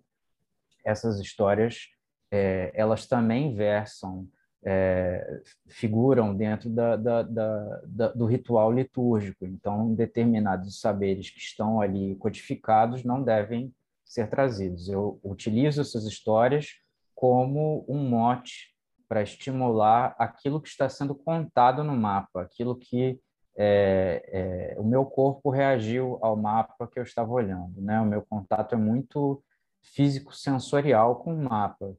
[0.83, 1.89] essas histórias
[2.31, 4.27] é, elas também versam,
[4.63, 9.45] é, figuram dentro da, da, da, do ritual litúrgico.
[9.45, 14.89] Então, determinados saberes que estão ali codificados não devem ser trazidos.
[14.89, 16.67] Eu utilizo essas histórias
[17.13, 18.75] como um mote
[19.07, 23.19] para estimular aquilo que está sendo contado no mapa, aquilo que
[23.57, 27.81] é, é, o meu corpo reagiu ao mapa que eu estava olhando.
[27.81, 27.99] Né?
[28.01, 29.41] O meu contato é muito
[29.81, 31.95] físico-sensorial com o mapa.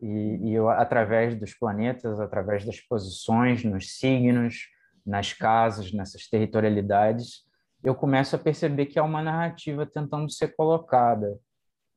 [0.00, 4.68] E, e eu, através dos planetas, através das posições, nos signos,
[5.04, 7.44] nas casas, nessas territorialidades,
[7.82, 11.38] eu começo a perceber que há uma narrativa tentando ser colocada.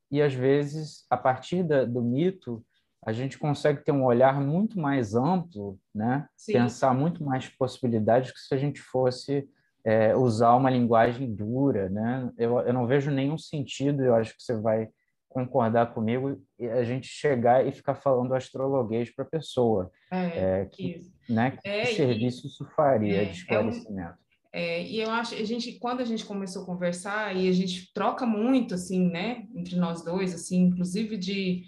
[0.10, 2.66] E, às vezes, a partir da, do mito,
[3.06, 6.28] a gente consegue ter um olhar muito mais amplo, né?
[6.48, 9.48] pensar muito mais possibilidades que se a gente fosse
[9.84, 11.90] é, usar uma linguagem dura.
[11.90, 12.32] Né?
[12.38, 14.90] Eu, eu não vejo nenhum sentido, eu acho que você vai
[15.28, 19.92] concordar comigo, a gente chegar e ficar falando astrologuês para a pessoa.
[20.12, 24.24] É, é, que, né, que é, serviço e, isso faria é, de é esclarecimento?
[24.54, 27.92] É, e eu acho, a gente, quando a gente começou a conversar, e a gente
[27.92, 31.64] troca muito, assim, né, entre nós dois, assim, inclusive de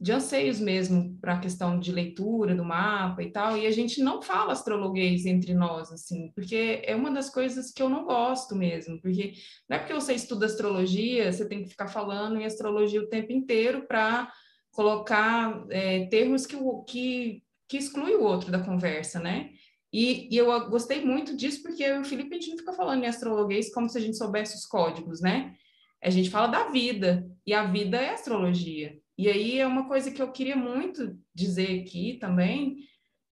[0.00, 4.02] de anseios mesmo para a questão de leitura do mapa e tal, e a gente
[4.02, 8.56] não fala astrologuês entre nós, assim, porque é uma das coisas que eu não gosto
[8.56, 9.34] mesmo, porque
[9.68, 13.32] não é porque você estuda astrologia, você tem que ficar falando em astrologia o tempo
[13.32, 14.30] inteiro para
[14.72, 19.50] colocar é, termos que, que, que exclui o outro da conversa, né?
[19.92, 23.06] E, e, eu gostei muito disso, porque o Felipe, a gente não fica falando em
[23.06, 25.54] astrologuês como se a gente soubesse os códigos, né?
[26.02, 28.98] A gente fala da vida, e a vida é astrologia.
[29.16, 32.78] E aí é uma coisa que eu queria muito dizer aqui também,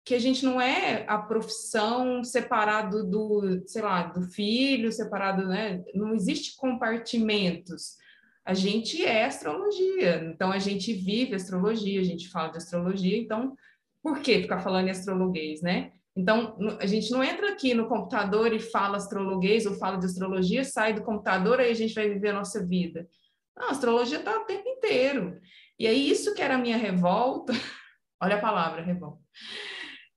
[0.04, 5.82] que a gente não é a profissão separado do, sei lá, do filho, separado, né?
[5.94, 7.96] Não existe compartimentos.
[8.44, 13.56] A gente é astrologia, então a gente vive astrologia, a gente fala de astrologia, então
[14.02, 15.92] por que ficar falando em astrologuês, né?
[16.14, 20.62] Então, a gente não entra aqui no computador e fala astrologuês ou fala de astrologia,
[20.62, 23.08] sai do computador, aí a gente vai viver a nossa vida.
[23.56, 25.40] Não, a astrologia está o tempo inteiro.
[25.82, 27.52] E aí, isso que era a minha revolta,
[28.22, 29.20] olha a palavra revolta,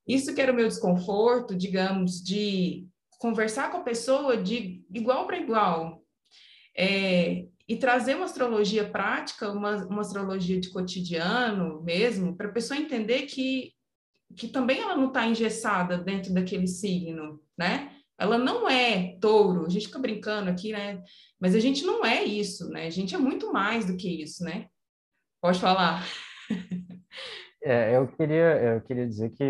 [0.08, 5.40] isso que era o meu desconforto, digamos, de conversar com a pessoa de igual para
[5.40, 6.04] igual,
[6.78, 12.80] é, e trazer uma astrologia prática, uma, uma astrologia de cotidiano mesmo, para a pessoa
[12.80, 13.74] entender que,
[14.38, 17.92] que também ela não está engessada dentro daquele signo, né?
[18.20, 21.02] Ela não é touro, a gente fica brincando aqui, né?
[21.40, 22.86] Mas a gente não é isso, né?
[22.86, 24.68] A gente é muito mais do que isso, né?
[25.46, 26.04] Pode falar.
[27.64, 29.44] É, eu queria eu queria dizer que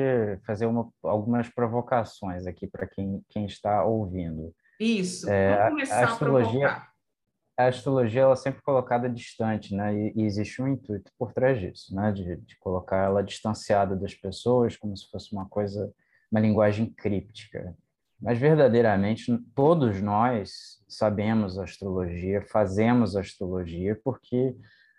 [0.45, 4.53] fazer uma, algumas provocações aqui para quem, quem está ouvindo.
[4.77, 5.29] Isso.
[5.29, 9.93] É, Vamos começar a, astrologia, a, a astrologia ela é sempre colocada distante, né?
[9.93, 12.11] E, e, existe um intuito por trás disso, né?
[12.11, 15.93] De, de colocar ela distanciada das pessoas, como se fosse uma coisa,
[16.29, 17.73] uma linguagem críptica.
[18.21, 24.55] Mas verdadeiramente todos nós sabemos astrologia, fazemos astrologia porque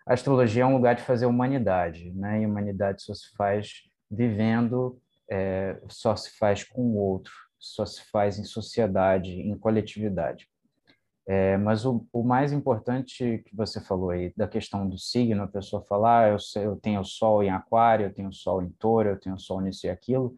[0.07, 2.41] a astrologia é um lugar de fazer humanidade, né?
[2.41, 4.99] E humanidade só se faz vivendo,
[5.29, 10.49] é, só se faz com o outro, só se faz em sociedade, em coletividade.
[11.29, 15.49] É, mas o, o, mais importante que você falou aí, da questão do signo, a
[15.49, 19.19] pessoa falar, ah, eu, eu tenho sol em aquário, eu tenho sol em touro, eu
[19.19, 20.37] tenho sol nisso e aquilo.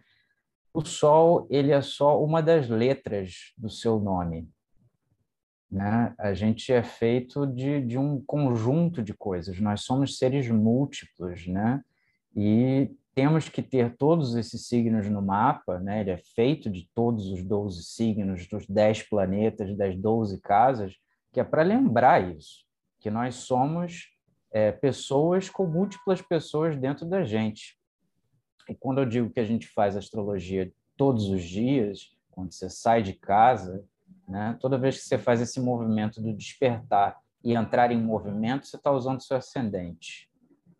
[0.72, 4.48] O sol, ele é só uma das letras do seu nome.
[5.70, 6.14] Né?
[6.18, 11.82] A gente é feito de, de um conjunto de coisas, nós somos seres múltiplos, né?
[12.34, 16.02] E temos que ter todos esses signos no mapa, né?
[16.02, 20.94] ele é feito de todos os 12 signos, dos 10 planetas, das 12 casas,
[21.32, 22.64] que é para lembrar isso,
[23.00, 24.16] que nós somos
[24.52, 27.76] é, pessoas com múltiplas pessoas dentro da gente.
[28.68, 33.02] E quando eu digo que a gente faz astrologia todos os dias, quando você sai
[33.02, 33.84] de casa,
[34.28, 38.76] né, toda vez que você faz esse movimento do despertar e entrar em movimento, você
[38.76, 40.28] está usando seu ascendente.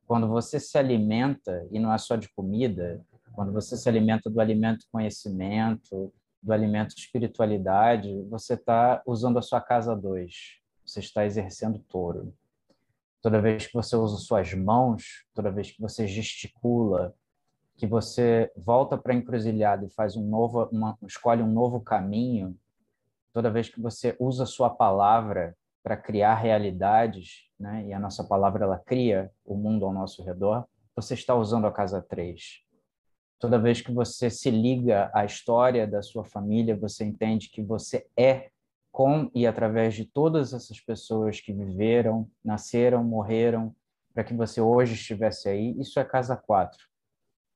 [0.06, 4.40] Quando você se alimenta, e não é só de comida, quando você se alimenta do
[4.40, 10.58] alimento conhecimento, do alimento espiritualidade, você está usando a sua casa 2.
[10.84, 12.34] Você está exercendo touro.
[13.20, 17.14] Toda vez que você usa suas mãos, toda vez que você gesticula,
[17.76, 22.56] que você volta para a encruzilhada e faz um novo, uma, escolhe um novo caminho,
[23.32, 27.86] toda vez que você usa sua palavra para criar realidades, né?
[27.86, 31.72] e a nossa palavra ela cria o mundo ao nosso redor, você está usando a
[31.72, 32.62] casa 3.
[33.38, 38.06] Toda vez que você se liga à história da sua família, você entende que você
[38.16, 38.50] é
[38.90, 43.74] com e através de todas essas pessoas que viveram, nasceram, morreram,
[44.12, 45.78] para que você hoje estivesse aí.
[45.78, 46.76] Isso é casa 4.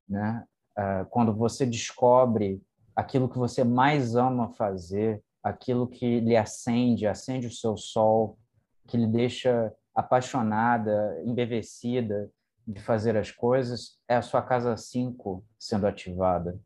[0.09, 0.45] Né?
[0.77, 2.63] Ah, quando você descobre
[2.95, 8.39] aquilo que você mais ama fazer, aquilo que lhe acende, acende o seu sol,
[8.87, 12.31] que lhe deixa apaixonada, embevecida
[12.67, 16.59] de fazer as coisas, é a sua casa 5 sendo ativada.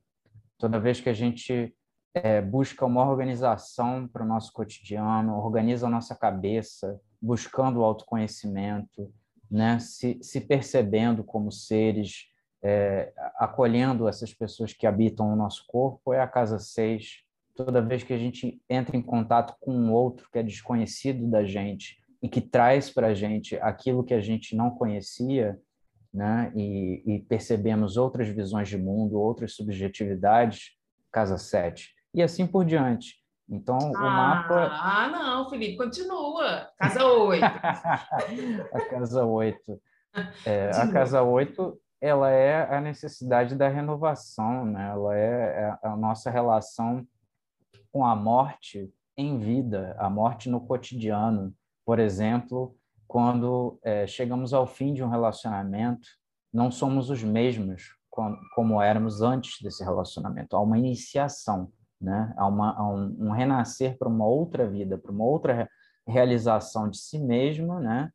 [0.58, 1.74] Toda vez que a gente
[2.14, 9.12] é, busca uma organização para o nosso cotidiano, organiza a nossa cabeça, buscando o autoconhecimento,
[9.50, 9.78] né?
[9.78, 12.30] se, se percebendo como seres,
[12.62, 17.25] é, acolhendo essas pessoas que habitam o nosso corpo, é a casa 6,
[17.56, 21.44] toda vez que a gente entra em contato com um outro que é desconhecido da
[21.44, 25.58] gente e que traz para a gente aquilo que a gente não conhecia,
[26.12, 26.52] né?
[26.54, 30.72] E, e, percebemos outras visões de mundo, outras subjetividades,
[31.10, 31.94] casa 7.
[32.14, 33.16] E assim por diante.
[33.48, 34.68] Então, ah, o mapa.
[34.72, 36.68] Ah, não, Felipe, continua.
[36.78, 37.44] Casa 8.
[38.72, 39.82] a casa 8.
[40.44, 44.90] É, a casa 8 ela é a necessidade da renovação, né?
[44.90, 47.06] ela é, é a nossa relação
[47.96, 51.54] com a morte em vida, a morte no cotidiano.
[51.82, 52.76] Por exemplo,
[53.08, 56.06] quando é, chegamos ao fim de um relacionamento,
[56.52, 60.54] não somos os mesmos como, como éramos antes desse relacionamento.
[60.54, 62.34] Há uma iniciação, né?
[62.36, 65.66] há, uma, há um, um renascer para uma outra vida, para uma outra
[66.06, 68.12] realização de si mesmo, né?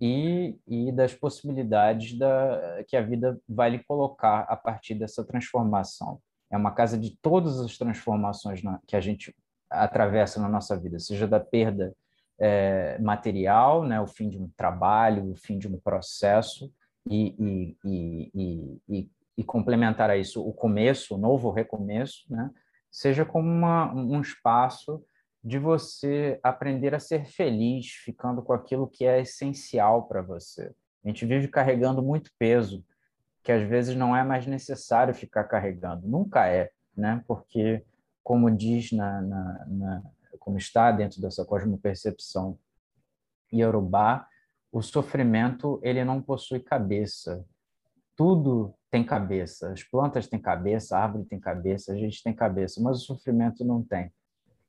[0.00, 6.20] E, e das possibilidades da, que a vida vai lhe colocar a partir dessa transformação
[6.54, 9.34] é uma casa de todas as transformações na, que a gente
[9.68, 11.92] atravessa na nossa vida, seja da perda
[12.38, 16.72] é, material, né, o fim de um trabalho, o fim de um processo,
[17.10, 22.50] e, e, e, e complementar a isso o começo, o novo recomeço, né,
[22.88, 25.04] seja como uma, um espaço
[25.42, 30.72] de você aprender a ser feliz, ficando com aquilo que é essencial para você.
[31.04, 32.84] A gente vive carregando muito peso,
[33.44, 36.08] que às vezes não é mais necessário ficar carregando.
[36.08, 37.22] Nunca é, né?
[37.28, 37.84] Porque,
[38.22, 40.02] como diz na, na, na
[40.38, 42.58] como está dentro dessa cosmopercepção
[43.52, 44.26] iorubá,
[44.72, 47.44] o sofrimento ele não possui cabeça.
[48.16, 49.70] Tudo tem cabeça.
[49.70, 53.62] As plantas têm cabeça, a árvore tem cabeça, a gente tem cabeça, mas o sofrimento
[53.62, 54.10] não tem.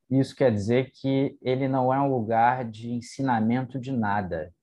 [0.10, 4.54] Isso quer dizer que ele não é um lugar de ensinamento de nada.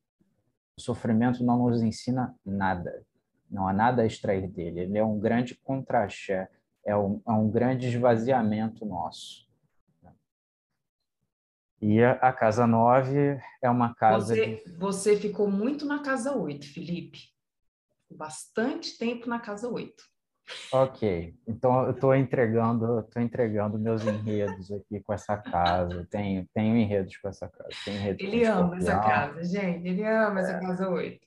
[0.79, 3.05] O sofrimento não nos ensina nada.
[3.53, 4.81] Não há nada a extrair dele.
[4.81, 6.49] Ele é um grande contraché,
[6.85, 9.47] é um, é um grande esvaziamento nosso.
[11.81, 14.35] E a, a casa 9 é uma casa.
[14.35, 14.77] Você, de...
[14.79, 17.19] você ficou muito na casa 8, Felipe.
[18.11, 20.03] Bastante tempo na casa 8.
[20.73, 26.07] Ok, então eu estou entregando, estou entregando meus enredos aqui com essa casa.
[26.11, 27.69] Tenho, tenho enredos com essa casa.
[28.19, 29.87] ele ama essa casa, gente.
[29.87, 30.43] Ele ama é.
[30.43, 31.21] essa casa 8.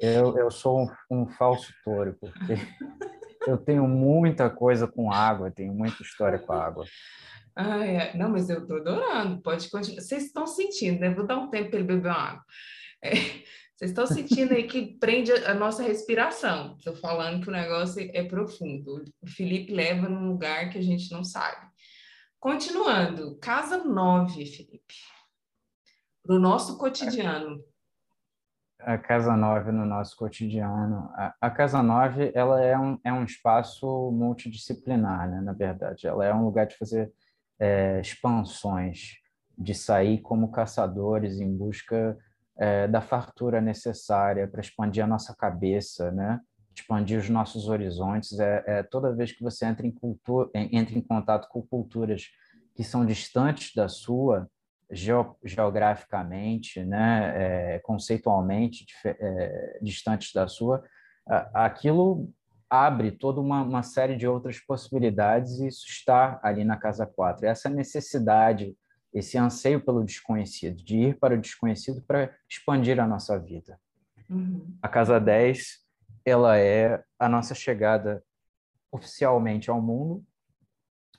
[0.00, 2.54] Eu, eu sou um, um falso touro, porque
[3.48, 6.84] eu tenho muita coisa com água, tenho muita história com água.
[7.56, 8.16] Ah, é.
[8.16, 9.42] Não, mas eu estou adorando.
[9.42, 10.00] Pode continuar.
[10.00, 11.12] Vocês estão sentindo, né?
[11.12, 12.44] Vou dar um tempo para ele beber uma água.
[13.02, 13.10] É.
[13.78, 16.74] Vocês estão sentindo aí que prende a nossa respiração.
[16.78, 19.04] Estou falando que o negócio é profundo.
[19.22, 21.64] O Felipe leva num lugar que a gente não sabe.
[22.40, 24.94] Continuando, casa 9, Felipe.
[26.24, 27.62] Para o nosso cotidiano.
[28.80, 31.08] A casa 9 no nosso cotidiano.
[31.14, 35.40] A, a casa 9 ela é, um, é um espaço multidisciplinar, né?
[35.40, 36.08] na verdade.
[36.08, 37.12] Ela é um lugar de fazer
[37.60, 39.18] é, expansões,
[39.56, 42.18] de sair como caçadores em busca
[42.58, 46.40] é, da fartura necessária para expandir a nossa cabeça, né?
[46.74, 48.38] expandir os nossos horizontes.
[48.38, 52.28] É, é toda vez que você entra em, cultura, entra em contato com culturas
[52.74, 54.48] que são distantes da sua,
[55.44, 60.82] geograficamente, né, é, conceitualmente é, distantes da sua,
[61.52, 62.32] aquilo
[62.70, 67.46] abre toda uma, uma, série de outras possibilidades e isso está ali na Casa 4.
[67.46, 68.74] Essa necessidade,
[69.12, 73.80] esse anseio pelo desconhecido, de ir para o desconhecido para expandir a nossa vida.
[74.28, 74.76] Uhum.
[74.82, 75.78] A Casa 10,
[76.24, 78.22] ela é a nossa chegada
[78.92, 80.24] oficialmente ao mundo,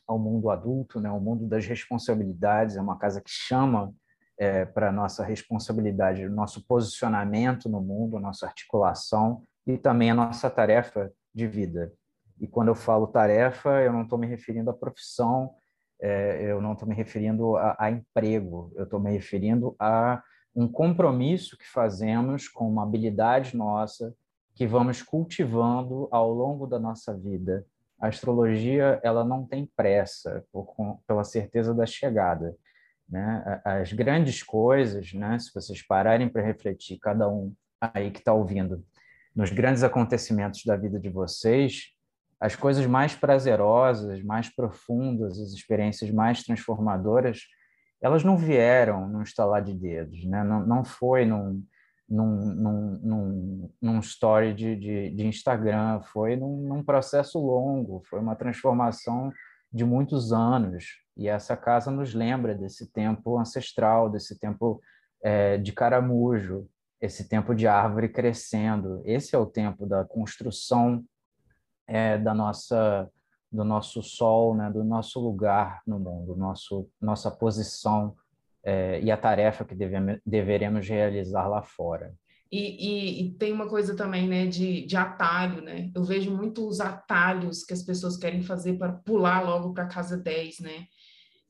[0.07, 2.75] ao mundo adulto, né, ao mundo das responsabilidades.
[2.75, 3.93] É uma casa que chama
[4.37, 10.11] é, para a nossa responsabilidade, o nosso posicionamento no mundo, a nossa articulação e também
[10.11, 11.93] a nossa tarefa de vida.
[12.39, 15.53] E quando eu falo tarefa, eu não estou me referindo à profissão,
[16.01, 20.21] é, eu não estou me referindo a, a emprego, eu estou me referindo a
[20.55, 24.13] um compromisso que fazemos com uma habilidade nossa
[24.55, 27.65] que vamos cultivando ao longo da nossa vida
[27.99, 30.73] a astrologia ela não tem pressa por,
[31.05, 32.55] pela certeza da chegada.
[33.07, 33.61] Né?
[33.65, 35.37] As grandes coisas, né?
[35.37, 38.83] se vocês pararem para refletir, cada um aí que está ouvindo,
[39.35, 41.93] nos grandes acontecimentos da vida de vocês,
[42.39, 47.41] as coisas mais prazerosas, mais profundas, as experiências mais transformadoras,
[48.01, 50.43] elas não vieram num estalar de dedos, né?
[50.43, 51.61] não, não foi num,
[52.09, 58.19] num, num, num, num story de, de, de Instagram, foi num, num, processo longo, foi
[58.19, 59.31] uma transformação
[59.71, 60.85] de muitos anos.
[61.17, 64.81] E essa casa nos lembra desse tempo ancestral, desse tempo
[65.21, 66.67] é, de caramujo,
[67.01, 69.01] esse tempo de árvore crescendo.
[69.05, 71.03] Esse é o tempo da construção
[71.89, 73.09] é, da nossa
[73.51, 78.15] do nosso sol, né, do nosso lugar no mundo, nosso nossa posição
[78.63, 82.13] é, e a tarefa que devemos, deveremos realizar lá fora.
[82.51, 85.91] E, e, e, tem uma coisa também, né, de, de atalho, né?
[85.95, 90.17] Eu vejo muito os atalhos que as pessoas querem fazer para pular logo para casa
[90.17, 90.85] 10, né?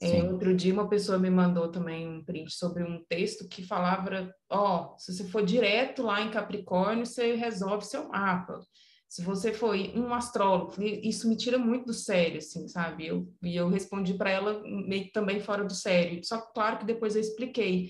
[0.01, 4.33] É, outro dia uma pessoa me mandou também um print sobre um texto que falava,
[4.49, 8.61] ó, oh, se você for direto lá em Capricórnio, você resolve seu mapa
[9.09, 13.07] se você foi um astrólogo, isso me tira muito do sério, assim, sabe?
[13.07, 16.23] Eu, e eu respondi para ela meio que também fora do sério.
[16.23, 17.89] Só que, claro que depois eu expliquei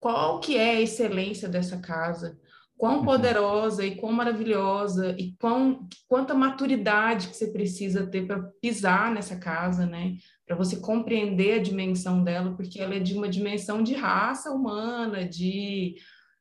[0.00, 2.38] qual que é a excelência dessa casa,
[2.74, 3.04] quão uhum.
[3.04, 9.36] poderosa e quão maravilhosa e quão, quanta maturidade que você precisa ter para pisar nessa
[9.36, 10.16] casa, né?
[10.46, 15.22] Para você compreender a dimensão dela, porque ela é de uma dimensão de raça humana,
[15.28, 15.96] de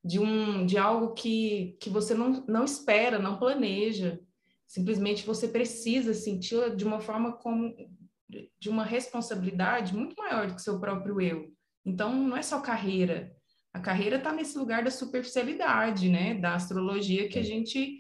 [0.06, 4.20] de, um, de algo que, que você não, não espera, não planeja.
[4.68, 7.76] Simplesmente você precisa senti-la de uma forma como
[8.60, 11.52] de uma responsabilidade muito maior do que seu próprio eu.
[11.86, 13.32] Então, não é só carreira.
[13.74, 16.34] A carreira está nesse lugar da superficialidade, né?
[16.34, 18.00] Da astrologia que a gente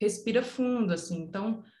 [0.00, 1.22] respira fundo, assim.
[1.22, 1.71] Então, é,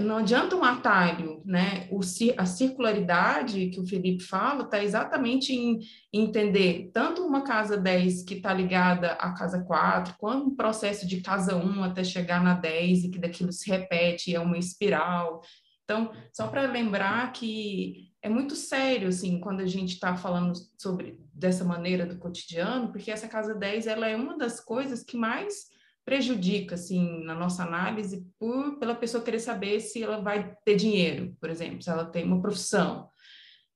[0.00, 1.88] não adianta um atalho, né?
[1.90, 2.00] O,
[2.36, 5.80] a circularidade que o Felipe fala está exatamente em,
[6.12, 11.22] entender tanto uma casa 10 que está ligada à casa 4, quanto um processo de
[11.22, 15.40] casa 1 até chegar na 10 e que daquilo se repete, é uma espiral.
[15.84, 21.18] Então, só para lembrar que é muito sério, assim, quando a gente está falando sobre
[21.34, 25.71] dessa maneira do cotidiano, porque essa casa 10, ela é uma das coisas que mais
[26.04, 31.36] prejudica, assim, na nossa análise, por, pela pessoa querer saber se ela vai ter dinheiro,
[31.40, 33.08] por exemplo, se ela tem uma profissão.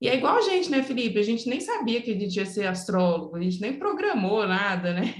[0.00, 1.18] E é igual a gente, né, Felipe?
[1.18, 4.92] A gente nem sabia que a gente ia ser astrólogo, a gente nem programou nada,
[4.92, 5.14] né?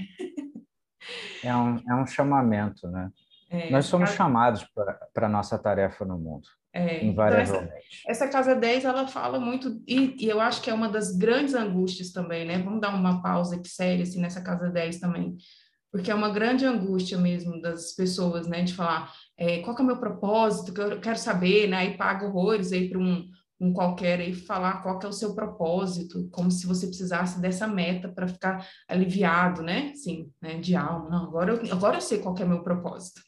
[1.43, 3.09] É um, é um chamamento, né?
[3.49, 4.13] É, Nós somos a...
[4.13, 4.65] chamados
[5.13, 6.47] para a nossa tarefa no mundo.
[6.73, 7.69] É, invariavelmente.
[7.69, 10.89] Então essa, essa, casa 10, ela fala muito, e, e, eu acho que é uma
[10.89, 12.59] das grandes angústias também, né?
[12.59, 15.37] Vamos dar uma pausa aqui séria assim, nessa casa 10 também
[15.91, 19.85] porque é uma grande angústia mesmo das pessoas, né, de falar é, qual é o
[19.85, 23.27] meu propósito, que eu quero saber, né, e paga horrores aí para um,
[23.59, 28.09] um qualquer aí falar qual é o seu propósito, como se você precisasse dessa meta
[28.09, 32.35] para ficar aliviado, né, sim, né, de alma, não, agora eu, agora eu sei qual
[32.37, 33.21] é o meu propósito.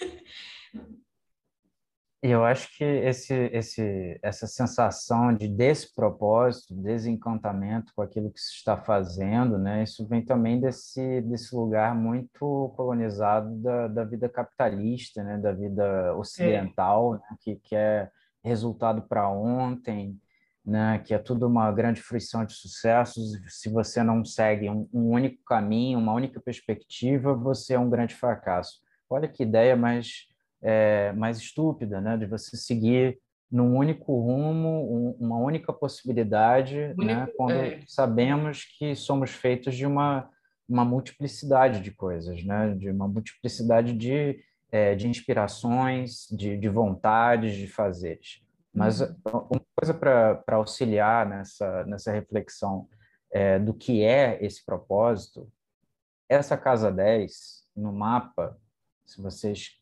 [2.24, 8.54] E eu acho que esse, esse, essa sensação de despropósito, desencantamento com aquilo que se
[8.54, 15.22] está fazendo, né, isso vem também desse, desse lugar muito colonizado da, da vida capitalista,
[15.22, 18.10] né, da vida ocidental, né, que quer
[18.42, 20.18] é resultado para ontem,
[20.64, 23.32] né, que é tudo uma grande fruição de sucessos.
[23.48, 28.14] Se você não segue um, um único caminho, uma única perspectiva, você é um grande
[28.14, 28.80] fracasso.
[29.10, 30.32] Olha que ideia, mas
[30.64, 32.16] é, mais estúpida, né?
[32.16, 33.18] De você seguir
[33.50, 37.28] num único rumo, um, uma única possibilidade, único, né?
[37.36, 37.80] Quando é.
[37.86, 40.28] sabemos que somos feitos de uma
[40.66, 42.74] uma multiplicidade de coisas, né?
[42.74, 44.42] De uma multiplicidade de
[44.72, 48.42] é, de inspirações, de, de vontades, de fazeres.
[48.74, 49.14] Mas uhum.
[49.24, 52.88] uma coisa para auxiliar nessa, nessa reflexão
[53.32, 55.48] é, do que é esse propósito,
[56.28, 58.58] essa casa 10, no mapa,
[59.06, 59.78] se vocês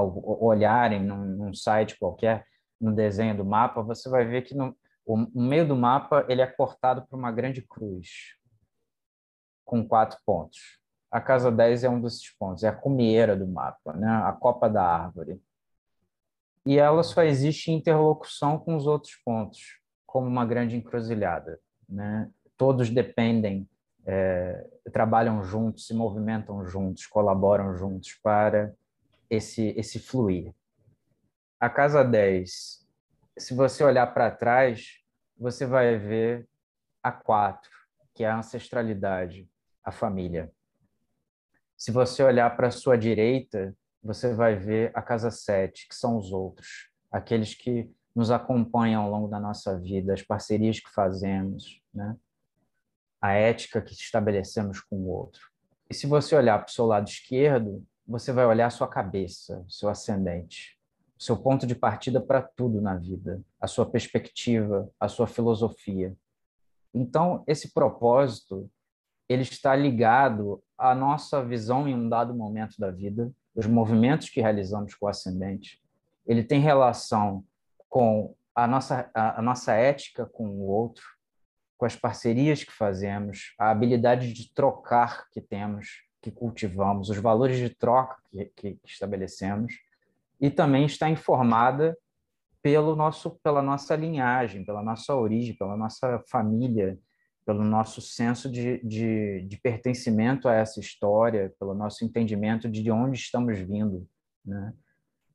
[0.00, 2.46] olharem num, num site qualquer,
[2.80, 6.46] no desenho do mapa, você vai ver que no, o meio do mapa ele é
[6.46, 8.36] cortado por uma grande cruz
[9.64, 10.80] com quatro pontos.
[11.10, 14.08] A casa 10 é um desses pontos, é a cumieira do mapa, né?
[14.08, 15.40] a copa da árvore.
[16.64, 21.60] E ela só existe em interlocução com os outros pontos, como uma grande encruzilhada.
[21.88, 22.30] Né?
[22.56, 23.68] Todos dependem,
[24.06, 28.74] é, trabalham juntos, se movimentam juntos, colaboram juntos para
[29.32, 30.54] esse, esse fluir.
[31.58, 32.86] A casa 10,
[33.38, 34.98] se você olhar para trás,
[35.38, 36.46] você vai ver
[37.02, 37.70] a 4,
[38.14, 39.48] que é a ancestralidade,
[39.82, 40.52] a família.
[41.78, 46.18] Se você olhar para a sua direita, você vai ver a casa 7, que são
[46.18, 51.80] os outros, aqueles que nos acompanham ao longo da nossa vida, as parcerias que fazemos,
[51.94, 52.14] né?
[53.18, 55.40] a ética que estabelecemos com o outro.
[55.88, 57.82] E se você olhar para o seu lado esquerdo,
[58.12, 60.78] você vai olhar sua cabeça, seu ascendente,
[61.18, 66.14] seu ponto de partida para tudo na vida, a sua perspectiva, a sua filosofia.
[66.92, 68.70] Então, esse propósito
[69.26, 74.42] ele está ligado à nossa visão em um dado momento da vida, os movimentos que
[74.42, 75.80] realizamos com o ascendente.
[76.26, 77.42] Ele tem relação
[77.88, 81.02] com a nossa, a, a nossa ética com o outro,
[81.78, 87.58] com as parcerias que fazemos, a habilidade de trocar que temos, que cultivamos, os valores
[87.58, 89.74] de troca que, que estabelecemos,
[90.40, 91.96] e também está informada
[92.62, 96.96] pelo nosso, pela nossa linhagem, pela nossa origem, pela nossa família,
[97.44, 103.18] pelo nosso senso de, de, de, pertencimento a essa história, pelo nosso entendimento de onde
[103.18, 104.06] estamos vindo.
[104.44, 104.72] Né?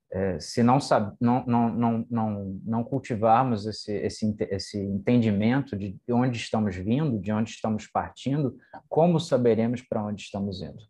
[0.10, 0.78] É, se não,
[1.20, 7.32] não, não, não, não, não cultivarmos esse, esse, esse entendimento de onde estamos vindo, de
[7.32, 10.88] onde estamos partindo, como saberemos para onde estamos indo?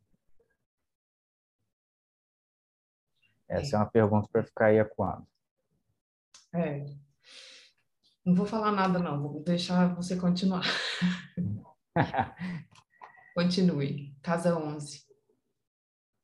[3.50, 5.26] Essa é uma pergunta para ficar aí ecoando.
[6.54, 6.86] É,
[8.28, 10.64] não vou falar nada, não, vou deixar você continuar.
[13.34, 14.14] Continue.
[14.22, 15.07] Casa 11.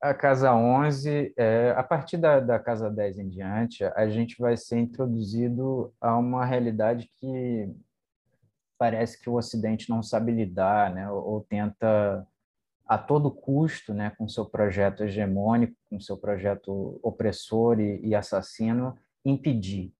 [0.03, 4.57] A casa 11, é, a partir da, da casa 10 em diante, a gente vai
[4.57, 7.73] ser introduzido a uma realidade que
[8.77, 11.09] parece que o Ocidente não sabe lidar, né?
[11.09, 12.27] ou, ou tenta
[12.85, 18.97] a todo custo, né, com seu projeto hegemônico, com seu projeto opressor e, e assassino,
[19.23, 19.93] impedir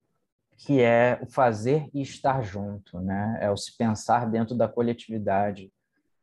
[0.58, 3.38] que é o fazer e estar junto, né?
[3.42, 5.72] É o se pensar dentro da coletividade,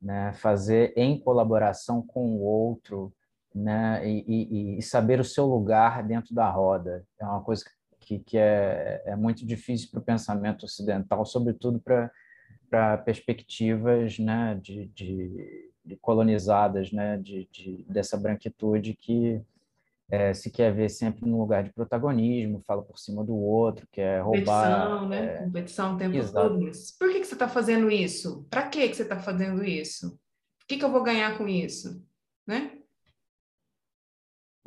[0.01, 0.33] né?
[0.35, 3.13] Fazer em colaboração com o outro,
[3.55, 4.09] né?
[4.09, 7.65] E, e, e saber o seu lugar dentro da roda é uma coisa
[7.99, 14.59] que, que é, é muito difícil para o pensamento ocidental, sobretudo para perspectivas, né?
[14.63, 17.19] De, de, de colonizadas, né?
[17.19, 19.43] De, de dessa branquitude que
[20.11, 24.21] é, se quer ver sempre no lugar de protagonismo, fala por cima do outro, quer
[24.21, 24.89] roubar.
[24.89, 25.25] Competição, né?
[25.25, 25.39] É...
[25.45, 26.49] Competição o tempo Exato.
[26.49, 26.71] todo.
[26.99, 28.45] Por que, que você está fazendo isso?
[28.51, 30.09] Para que, que você está fazendo isso?
[30.09, 32.05] O que, que eu vou ganhar com isso?
[32.45, 32.80] Né?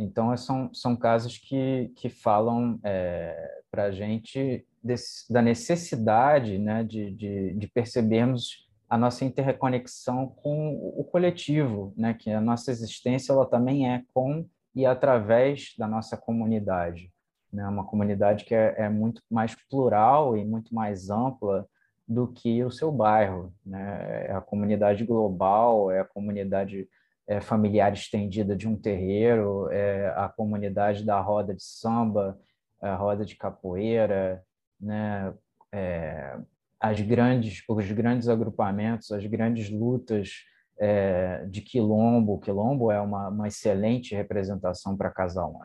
[0.03, 6.83] Então, são, são casos que, que falam é, para a gente desse, da necessidade né,
[6.83, 13.31] de, de, de percebermos a nossa interconexão com o coletivo, né, que a nossa existência
[13.31, 14.45] ela também é com
[14.75, 17.11] e através da nossa comunidade.
[17.51, 17.67] Né?
[17.67, 21.67] Uma comunidade que é, é muito mais plural e muito mais ampla
[22.07, 23.53] do que o seu bairro.
[23.65, 24.27] Né?
[24.27, 26.87] É a comunidade global, é a comunidade
[27.27, 32.37] é, familiar estendida de um terreiro, é a comunidade da roda de samba,
[32.81, 34.43] a roda de capoeira,
[34.79, 35.33] né?
[35.71, 36.37] É,
[36.79, 40.43] as grandes, os grandes agrupamentos, as grandes lutas
[40.77, 42.41] é, de quilombo.
[42.41, 45.57] Quilombo é uma, uma excelente representação para Casa 11.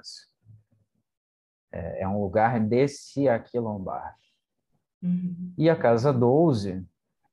[1.72, 4.14] É, é um lugar de se aquilombar.
[5.02, 5.52] Uhum.
[5.58, 6.86] E a Casa 12,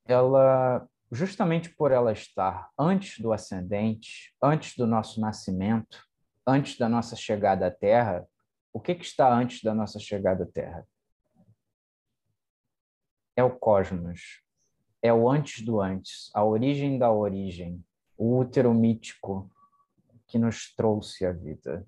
[0.05, 6.03] ela, justamente por ela estar antes do ascendente, antes do nosso nascimento,
[6.45, 8.27] antes da nossa chegada à Terra,
[8.73, 10.87] o que, que está antes da nossa chegada à Terra?
[13.35, 14.41] É o cosmos,
[15.01, 17.83] é o antes do antes, a origem da origem,
[18.17, 19.49] o útero mítico
[20.27, 21.85] que nos trouxe a vida.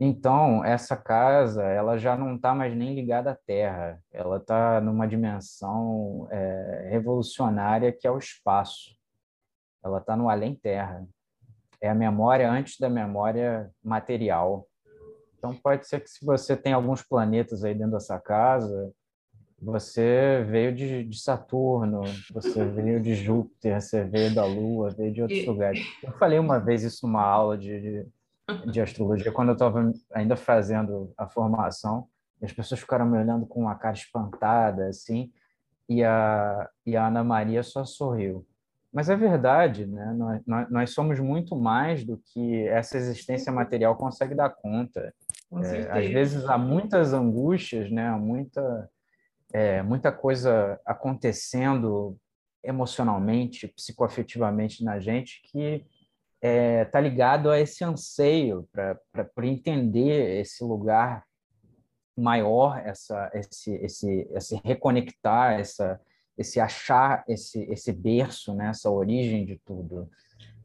[0.00, 5.08] Então, essa casa, ela já não está mais nem ligada à Terra, ela está numa
[5.08, 8.96] dimensão é, revolucionária que é o espaço.
[9.84, 11.04] Ela está no além-terra.
[11.80, 14.66] É a memória antes da memória material.
[15.36, 18.92] Então, pode ser que se você tem alguns planetas aí dentro dessa casa,
[19.60, 25.22] você veio de, de Saturno, você veio de Júpiter, você veio da Lua, veio de
[25.22, 25.46] outros e...
[25.46, 25.80] lugares.
[26.02, 28.06] Eu falei uma vez isso numa aula de, de,
[28.66, 32.08] de astrologia, quando eu estava ainda fazendo a formação,
[32.42, 35.32] as pessoas ficaram me olhando com uma cara espantada, assim,
[35.88, 38.46] e a, e a Ana Maria só sorriu.
[38.92, 40.14] Mas é verdade, né?
[40.46, 45.12] Nós, nós, somos muito mais do que essa existência material consegue dar conta.
[45.62, 48.10] É, às vezes há muitas angústias, né?
[48.12, 48.90] Muita,
[49.52, 52.16] é, muita coisa acontecendo
[52.64, 55.84] emocionalmente, psicoafetivamente na gente que
[56.40, 61.24] é, tá ligado a esse anseio para entender esse lugar
[62.16, 66.00] maior, essa, esse, esse, esse reconectar, essa,
[66.36, 70.08] esse achar esse, esse berço, né, essa origem de tudo,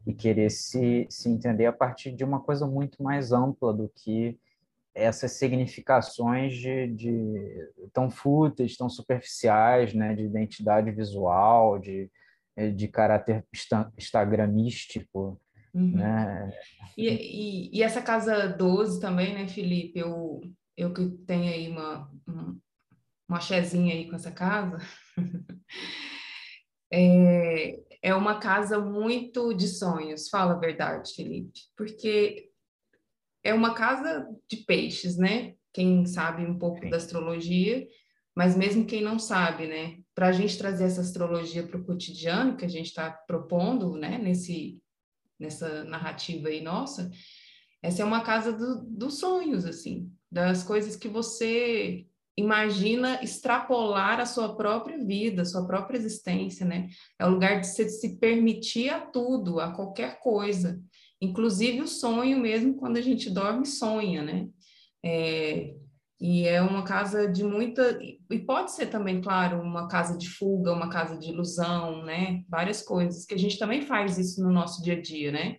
[0.06, 4.38] e querer se, se entender a partir de uma coisa muito mais ampla do que
[4.94, 12.08] essas significações de, de tão fúteis, tão superficiais, né, de identidade visual, de,
[12.76, 13.44] de caráter
[13.96, 15.40] instagramístico,
[15.74, 15.96] uhum.
[15.96, 16.52] né?
[16.96, 19.98] E, e, e, essa casa 12 também, né, Felipe?
[19.98, 20.40] Eu,
[20.76, 22.10] eu que tenho aí uma,
[23.28, 24.78] uma chezinha aí com essa casa,
[26.92, 32.50] é, é uma casa muito de sonhos, fala a verdade, Felipe, porque
[33.42, 35.54] é uma casa de peixes, né?
[35.72, 36.90] Quem sabe um pouco Sim.
[36.90, 37.86] da astrologia,
[38.34, 39.98] mas mesmo quem não sabe, né?
[40.14, 44.18] Para a gente trazer essa astrologia para o cotidiano que a gente está propondo, né?
[44.18, 44.80] Nesse,
[45.38, 47.10] nessa narrativa aí nossa,
[47.82, 52.06] essa é uma casa do, dos sonhos, assim, das coisas que você
[52.36, 56.88] imagina extrapolar a sua própria vida, a sua própria existência, né?
[57.18, 60.82] É o lugar de você se permitir a tudo, a qualquer coisa
[61.24, 64.48] inclusive o sonho mesmo, quando a gente dorme, sonha, né?
[65.02, 65.74] É,
[66.20, 67.98] e é uma casa de muita.
[68.30, 72.42] E pode ser também, claro, uma casa de fuga, uma casa de ilusão, né?
[72.48, 75.56] Várias coisas, que a gente também faz isso no nosso dia a dia, né?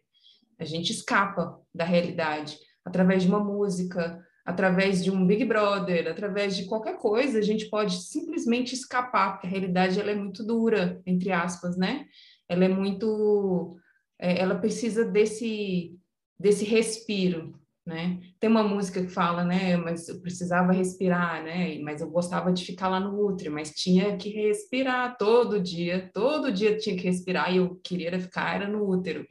[0.60, 6.56] A gente escapa da realidade através de uma música, através de um Big Brother, através
[6.56, 11.02] de qualquer coisa, a gente pode simplesmente escapar, porque a realidade ela é muito dura,
[11.06, 12.06] entre aspas, né?
[12.48, 13.76] Ela é muito
[14.20, 15.98] é, ela precisa desse,
[16.40, 18.20] desse respiro, né?
[18.40, 19.78] Tem uma música que fala, né?
[19.78, 21.78] Mas eu precisava respirar, né?
[21.80, 26.52] Mas eu gostava de ficar lá no útero, mas tinha que respirar todo dia, todo
[26.52, 29.28] dia tinha que respirar e eu queria ficar era no útero.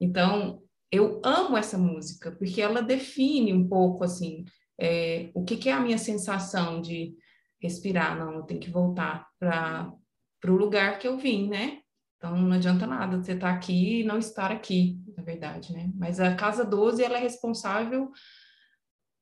[0.00, 0.62] Então,
[0.92, 4.44] eu amo essa música porque ela define um pouco assim
[4.78, 7.14] é, o que, que, é a minha sensação de
[7.60, 8.18] respirar.
[8.18, 9.92] Não, eu tenho que voltar para
[10.46, 11.78] o lugar que eu vim, né?
[12.16, 15.90] Então, não adianta nada você estar aqui e não estar aqui, na verdade, né?
[15.94, 18.10] Mas a Casa 12, ela é responsável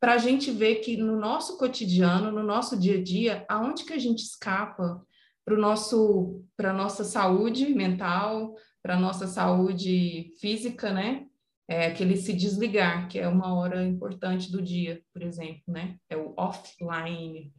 [0.00, 3.92] para a gente ver que no nosso cotidiano, no nosso dia a dia, aonde que
[3.92, 5.04] a gente escapa
[5.44, 11.26] para nosso para nossa saúde mental, para nossa saúde física, né?
[11.68, 15.96] É aquele se desligar, que é uma hora importante do dia, por exemplo, né?
[16.08, 17.52] É o offline.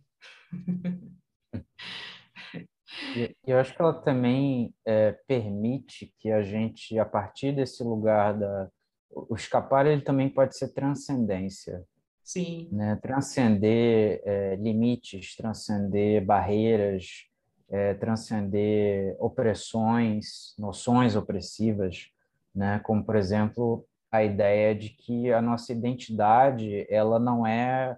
[3.16, 8.38] E eu acho que ela também é, permite que a gente, a partir desse lugar
[8.38, 8.70] da
[9.14, 11.84] o escapar, ele também pode ser transcendência.
[12.24, 12.70] Sim.
[12.72, 12.98] Né?
[13.02, 17.26] Transcender é, limites, transcender barreiras,
[17.70, 22.10] é, transcender opressões, noções opressivas,
[22.54, 22.80] né?
[22.80, 27.98] Como por exemplo a ideia de que a nossa identidade ela não é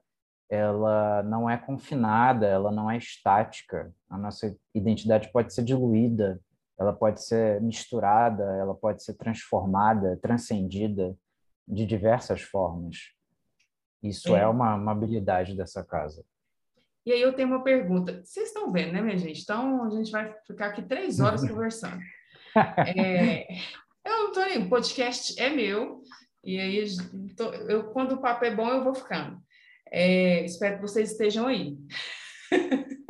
[0.49, 3.93] ela não é confinada, ela não é estática.
[4.09, 6.39] A nossa identidade pode ser diluída,
[6.79, 11.15] ela pode ser misturada, ela pode ser transformada, transcendida
[11.67, 12.97] de diversas formas.
[14.01, 16.23] Isso é, é uma, uma habilidade dessa casa.
[17.05, 18.21] E aí eu tenho uma pergunta.
[18.23, 19.41] Vocês estão vendo, né, minha gente?
[19.41, 21.99] Então a gente vai ficar aqui três horas conversando.
[22.55, 23.51] É,
[24.05, 26.03] eu não tô nem, o podcast é meu,
[26.43, 26.85] e aí
[27.67, 29.41] eu, quando o papo é bom, eu vou ficando.
[29.95, 31.77] É, espero que vocês estejam aí.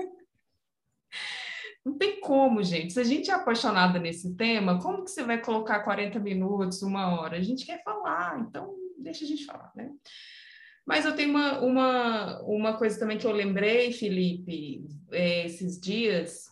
[1.85, 2.91] Não tem como, gente.
[2.91, 7.17] Se a gente é apaixonada nesse tema, como que você vai colocar 40 minutos, uma
[7.17, 7.37] hora?
[7.37, 9.91] A gente quer falar, então deixa a gente falar, né?
[10.85, 16.49] Mas eu tenho uma, uma, uma coisa também que eu lembrei, Felipe, é, esses dias,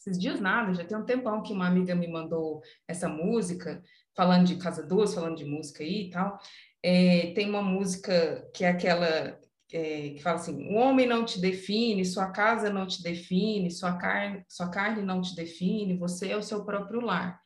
[0.00, 3.80] esses dias nada, já tem um tempão que uma amiga me mandou essa música,
[4.16, 6.40] falando de Casa Duas, falando de música aí e tal,
[6.82, 9.38] é, tem uma música que é aquela
[9.72, 13.96] é, que fala assim: o homem não te define, sua casa não te define, sua
[13.96, 17.40] carne, sua carne não te define, você é o seu próprio lar.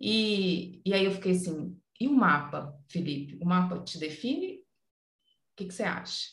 [0.00, 3.38] E, e aí eu fiquei assim: e o mapa, Felipe?
[3.40, 4.64] O mapa te define
[5.56, 6.30] que, que você acha?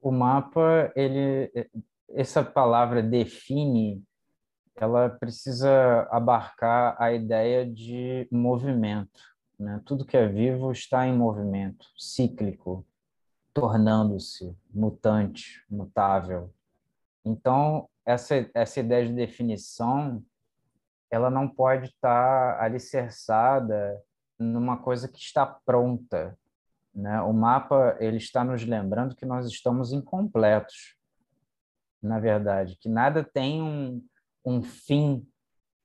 [0.00, 1.50] O mapa, ele,
[2.10, 4.02] essa palavra define,
[4.76, 9.33] ela precisa abarcar a ideia de movimento.
[9.58, 9.80] Né?
[9.84, 12.86] Tudo que é vivo está em movimento, cíclico,
[13.52, 16.52] tornando-se mutante, mutável.
[17.24, 20.22] Então, essa, essa ideia de definição,
[21.10, 24.02] ela não pode estar alicerçada
[24.38, 26.36] numa coisa que está pronta.
[26.92, 27.20] Né?
[27.22, 30.96] O mapa ele está nos lembrando que nós estamos incompletos,
[32.02, 34.04] na verdade, que nada tem um,
[34.44, 35.26] um fim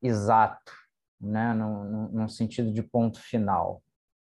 [0.02, 0.74] exato,
[1.20, 1.54] né?
[1.54, 3.82] no sentido de ponto final.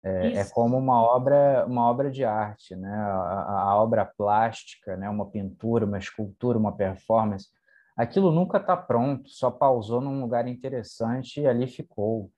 [0.04, 2.92] É, é, como uma obra, uma obra de arte, né?
[2.92, 5.08] A, a, obra plástica, né?
[5.08, 7.48] Uma pintura, uma escultura, uma performance.
[7.96, 12.32] Aquilo nunca está pronto, só pausou num lugar interessante e ali ficou.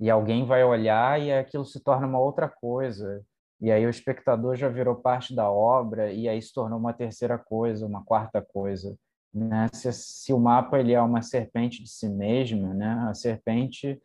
[0.00, 3.22] E alguém vai olhar e aquilo se torna uma outra coisa.
[3.60, 7.36] E aí o espectador já virou parte da obra e aí se tornou uma terceira
[7.38, 8.96] coisa, uma quarta coisa.
[9.32, 9.68] Né?
[9.72, 13.06] Se, se o mapa ele é uma serpente de si mesma, né?
[13.08, 14.00] A serpente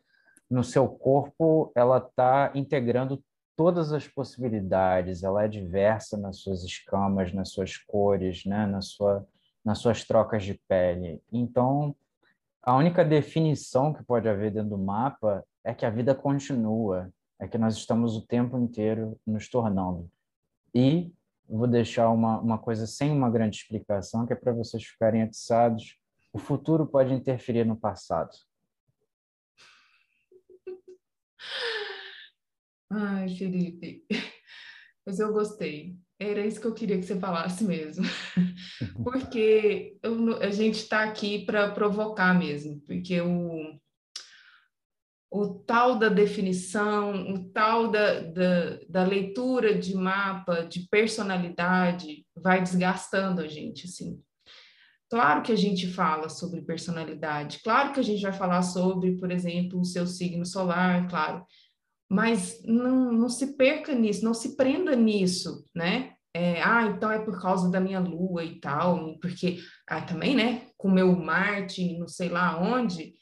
[0.50, 3.22] no seu corpo ela está integrando
[3.58, 8.64] todas as possibilidades, ela é diversa nas suas escamas, nas suas cores, né?
[8.66, 9.26] na sua,
[9.64, 11.20] nas suas trocas de pele.
[11.32, 11.94] Então,
[12.62, 17.10] a única definição que pode haver dentro do mapa é que a vida continua,
[17.40, 20.08] é que nós estamos o tempo inteiro nos tornando.
[20.72, 21.12] E
[21.56, 25.96] vou deixar uma, uma coisa sem uma grande explicação, que é para vocês ficarem atiçados.
[26.32, 28.30] O futuro pode interferir no passado.
[32.90, 34.04] Ai, Felipe,
[35.06, 35.96] mas eu gostei.
[36.18, 38.04] Era isso que eu queria que você falasse mesmo.
[39.04, 43.78] Porque eu, a gente está aqui para provocar mesmo, porque o,
[45.30, 52.62] o tal da definição, o tal da, da, da, leitura de mapa, de personalidade, vai
[52.62, 54.18] desgastando a gente, assim.
[55.10, 59.30] Claro que a gente fala sobre personalidade, claro que a gente vai falar sobre, por
[59.30, 61.44] exemplo, o seu signo solar, claro,
[62.10, 66.14] mas não, não se perca nisso, não se prenda nisso, né?
[66.34, 70.66] É, ah, então é por causa da minha lua e tal, porque ah, também, né,
[70.76, 73.14] com meu Marte, não sei lá onde,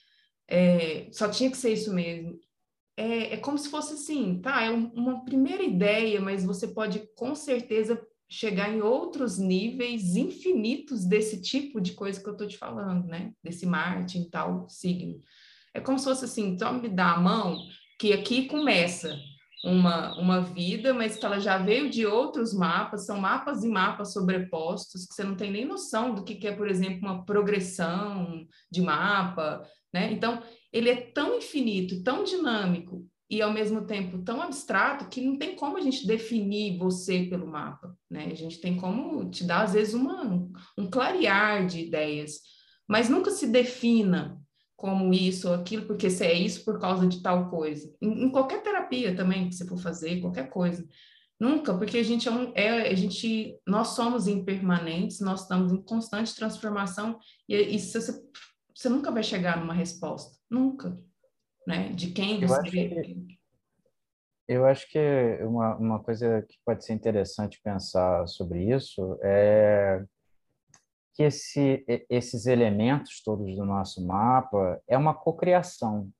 [0.49, 2.38] é, só tinha que ser isso mesmo.
[2.97, 4.62] É, é como se fosse assim, tá?
[4.62, 11.05] É um, uma primeira ideia, mas você pode com certeza chegar em outros níveis infinitos
[11.05, 13.32] desse tipo de coisa que eu estou te falando, né?
[13.42, 15.20] Desse Marte em tal signo.
[15.74, 17.59] É como se fosse assim, só me dá a mão,
[17.99, 19.16] que aqui começa
[19.64, 24.12] uma, uma vida, mas que ela já veio de outros mapas, são mapas e mapas
[24.12, 28.47] sobrepostos, que você não tem nem noção do que, que é, por exemplo, uma progressão
[28.70, 29.62] de mapa,
[29.97, 30.12] né?
[30.12, 35.38] Então, ele é tão infinito, tão dinâmico e ao mesmo tempo tão abstrato que não
[35.38, 38.28] tem como a gente definir você pelo mapa, né?
[38.30, 40.22] A gente tem como te dar às vezes uma,
[40.76, 42.40] um clarear de ideias,
[42.86, 44.38] mas nunca se defina
[44.76, 47.90] como isso ou aquilo, porque se é isso por causa de tal coisa.
[48.01, 50.86] Em, em, qualquer terapia também que você for fazer, qualquer coisa.
[51.40, 55.82] Nunca, porque a gente é, um, é, a gente, nós somos impermanentes, nós estamos em
[55.82, 57.18] constante transformação
[57.49, 58.12] e, e você,
[58.77, 61.01] você nunca vai chegar numa resposta, nunca,
[61.66, 61.89] né?
[61.95, 62.53] De quem você...
[62.53, 63.39] Eu acho que,
[64.47, 70.05] eu acho que uma, uma coisa que pode ser interessante pensar sobre isso é
[71.14, 76.11] que esse, esses elementos todos do nosso mapa é uma cocriação.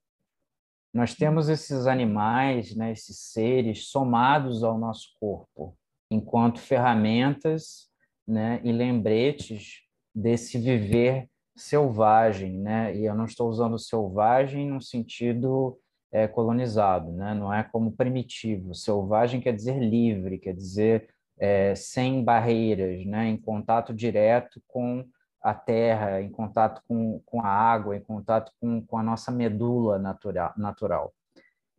[0.95, 5.77] Nós temos esses animais, né, esses seres somados ao nosso corpo,
[6.11, 7.91] enquanto ferramentas
[8.27, 9.83] né, e lembretes
[10.15, 12.95] desse viver selvagem, né?
[12.95, 15.79] E eu não estou usando selvagem no sentido
[16.13, 17.35] é, colonizado, né?
[17.35, 18.75] Não é como primitivo.
[18.75, 25.05] Selvagem quer dizer livre, quer dizer é, sem barreiras, né, em contato direto com
[25.43, 29.99] a terra, em contato com, com a água, em contato com, com a nossa medula
[29.99, 30.53] natural.
[30.57, 31.15] natural.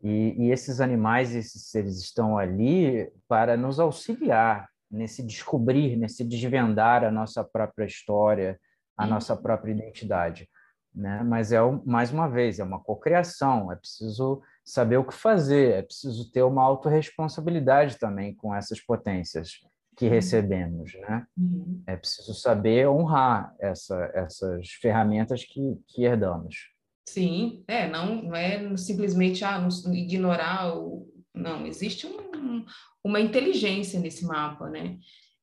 [0.02, 7.04] E, e esses animais, esses seres estão ali para nos auxiliar nesse descobrir, nesse desvendar
[7.04, 8.60] a nossa própria história,
[8.98, 9.10] a Sim.
[9.10, 10.50] nossa própria identidade.
[10.94, 11.22] Né?
[11.24, 13.72] Mas é mais uma vez é uma cocriação.
[13.72, 19.52] É preciso saber o que fazer, é preciso ter uma autorresponsabilidade também com essas potências
[19.96, 20.12] que uhum.
[20.12, 21.26] recebemos, né?
[21.38, 21.84] Uhum.
[21.88, 26.72] É preciso saber honrar essa, essas ferramentas que, que herdamos.
[27.10, 31.08] Sim, é, não, não é simplesmente ah, ignorar o...
[31.34, 32.66] Não, existe um,
[33.04, 34.98] uma inteligência nesse mapa, né?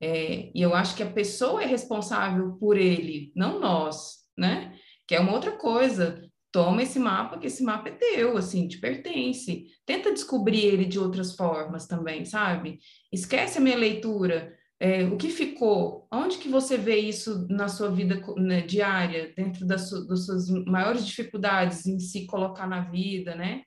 [0.05, 4.77] É, e eu acho que a pessoa é responsável por ele, não nós, né?
[5.07, 6.23] Que é uma outra coisa
[6.55, 9.65] toma esse mapa, que esse mapa é teu, assim, te pertence.
[9.85, 12.79] Tenta descobrir ele de outras formas também, sabe?
[13.13, 14.55] Esquece a minha leitura.
[14.79, 16.07] É, o que ficou?
[16.13, 20.49] Onde que você vê isso na sua vida né, diária, dentro das, su das suas
[20.65, 23.63] maiores dificuldades em se colocar na vida, né?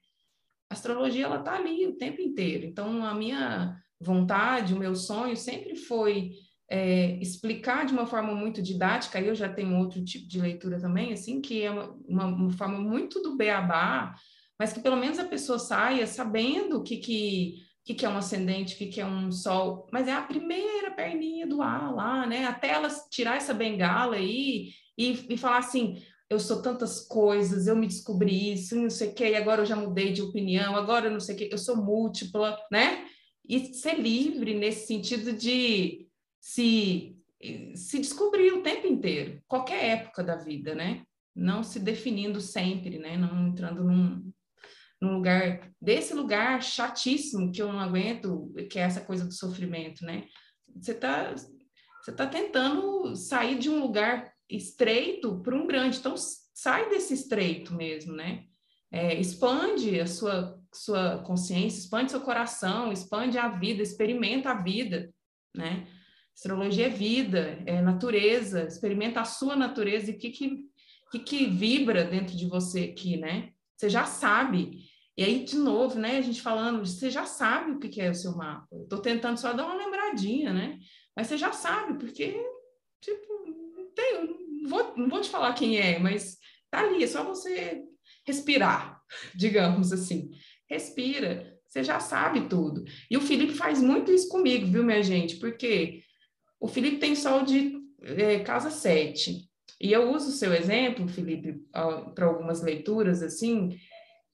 [0.70, 2.66] A astrologia, ela tá ali o tempo inteiro.
[2.66, 6.32] Então, a minha vontade, o meu sonho sempre foi
[6.70, 11.14] é, explicar de uma forma muito didática, eu já tenho outro tipo de leitura também,
[11.14, 14.14] assim, que é uma, uma, uma forma muito do beabá,
[14.60, 18.18] mas que pelo menos a pessoa saia sabendo o que, que, que, que é um
[18.18, 22.26] ascendente, o que, que é um sol, mas é a primeira perninha do ar lá,
[22.26, 22.46] né?
[22.46, 27.76] Até ela tirar essa bengala aí e, e falar assim, eu sou tantas coisas, eu
[27.76, 31.06] me descobri isso, não sei o quê, e agora eu já mudei de opinião, agora
[31.06, 33.06] eu não sei o quê, eu sou múltipla, né?
[33.48, 36.08] E ser livre nesse sentido de
[36.40, 37.16] se,
[37.76, 41.04] se descobrir o tempo inteiro, qualquer época da vida, né?
[41.36, 43.18] Não se definindo sempre, né?
[43.18, 44.32] Não entrando num,
[45.02, 50.04] num lugar, desse lugar chatíssimo que eu não aguento, que é essa coisa do sofrimento,
[50.04, 50.26] né?
[50.76, 51.34] Você está
[52.08, 57.74] você tá tentando sair de um lugar estreito para um grande, então sai desse estreito
[57.74, 58.46] mesmo, né?
[58.90, 65.14] É, expande a sua, sua consciência, expande seu coração, expande a vida, experimenta a vida,
[65.56, 65.88] né?
[66.36, 70.66] Astrologia é vida, é natureza, experimenta a sua natureza e o que, que,
[71.12, 73.52] que, que vibra dentro de você aqui, né?
[73.76, 74.86] Você já sabe.
[75.18, 78.12] E aí, de novo, né, a gente falando, você já sabe o que, que é
[78.12, 78.68] o seu mapa.
[78.72, 80.78] Eu tô tentando só dar uma lembradinha, né?
[81.16, 82.40] Mas você já sabe, porque,
[83.02, 83.34] tipo,
[83.76, 86.38] não, tem, não, vou, não vou te falar quem é, mas
[86.70, 87.82] tá ali, é só você
[88.28, 89.02] respirar,
[89.34, 90.30] digamos assim.
[90.70, 92.84] Respira, você já sabe tudo.
[93.10, 95.38] E o Felipe faz muito isso comigo, viu, minha gente?
[95.38, 96.02] Porque
[96.60, 99.48] o Felipe tem sol de é, casa 7.
[99.80, 101.62] E eu uso o seu exemplo, Felipe,
[102.16, 103.78] para algumas leituras, assim,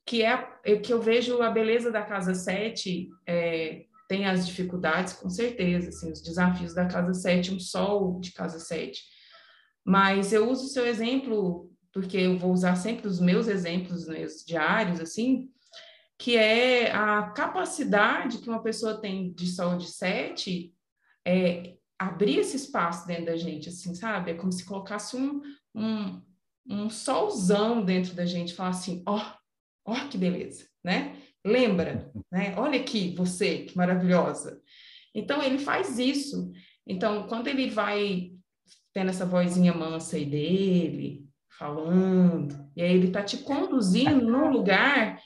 [0.06, 5.14] que é, é, que eu vejo a beleza da casa 7, é, tem as dificuldades,
[5.14, 9.02] com certeza, assim, os desafios da casa 7, um sol de casa 7.
[9.86, 14.46] Mas eu uso o seu exemplo, porque eu vou usar sempre os meus exemplos meus
[14.46, 15.50] diários, assim,
[16.24, 20.74] que é a capacidade que uma pessoa tem de sol de 7
[21.28, 24.32] é, abrir esse espaço dentro da gente, assim, sabe?
[24.32, 25.42] É como se colocasse um,
[25.76, 26.22] um,
[26.66, 31.18] um solzão dentro da gente, falar assim, ó, oh, ó oh, que beleza, né?
[31.46, 32.56] Lembra, né?
[32.56, 34.62] Olha aqui, você, que maravilhosa.
[35.14, 36.54] Então, ele faz isso.
[36.88, 38.32] Então, quando ele vai
[38.94, 41.28] tendo essa vozinha mansa aí dele,
[41.60, 45.22] falando, e aí ele tá te conduzindo num lugar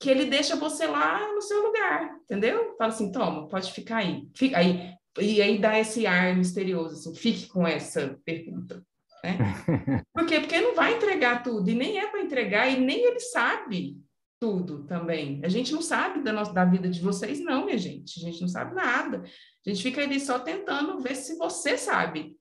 [0.00, 2.74] que ele deixa você lá no seu lugar, entendeu?
[2.78, 4.26] Fala assim, toma, pode ficar aí.
[4.34, 8.82] Fica aí, e aí dá esse ar misterioso, assim, fique com essa pergunta.
[9.22, 9.36] Né?
[10.14, 10.40] Por quê?
[10.40, 14.00] Porque não vai entregar tudo, e nem é para entregar, e nem ele sabe
[14.40, 15.42] tudo também.
[15.44, 18.18] A gente não sabe da, nossa, da vida de vocês, não, minha gente.
[18.18, 19.22] A gente não sabe nada.
[19.22, 22.38] A gente fica ali só tentando ver se você sabe,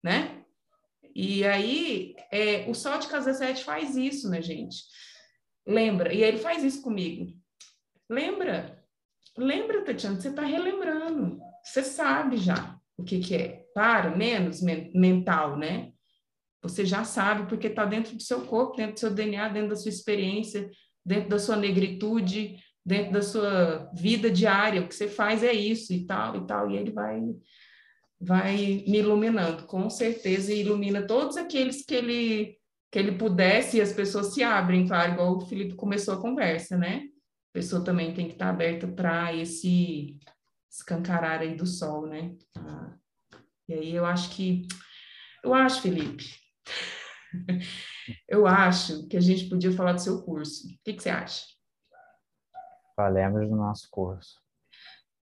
[0.00, 0.44] né?
[1.12, 4.84] E aí, é, o Sol de Casa 7 faz isso, né, gente?
[5.66, 6.12] Lembra?
[6.12, 7.32] E ele faz isso comigo.
[8.08, 8.82] Lembra?
[9.36, 11.40] Lembra, Tatiana, você está relembrando.
[11.64, 13.60] Você sabe já o que, que é.
[13.74, 15.92] Para, menos men mental, né?
[16.62, 19.76] Você já sabe porque está dentro do seu corpo, dentro do seu DNA, dentro da
[19.76, 20.68] sua experiência,
[21.06, 24.82] dentro da sua negritude, dentro da sua vida diária.
[24.82, 26.70] O que você faz é isso e tal e tal.
[26.70, 27.20] E ele vai
[28.20, 32.59] vai me iluminando, com certeza, e ilumina todos aqueles que ele
[32.90, 36.76] que ele pudesse e as pessoas se abrem, claro, igual o Felipe começou a conversa,
[36.76, 37.04] né?
[37.50, 40.18] A pessoa também tem que estar aberta para esse
[40.70, 42.34] escancarar aí do sol, né?
[42.56, 42.96] Ah,
[43.68, 44.66] e aí eu acho que,
[45.42, 46.24] eu acho, Felipe,
[48.28, 50.66] eu acho que a gente podia falar do seu curso.
[50.66, 51.44] O que, que você acha?
[52.96, 54.40] Falemos do nosso curso.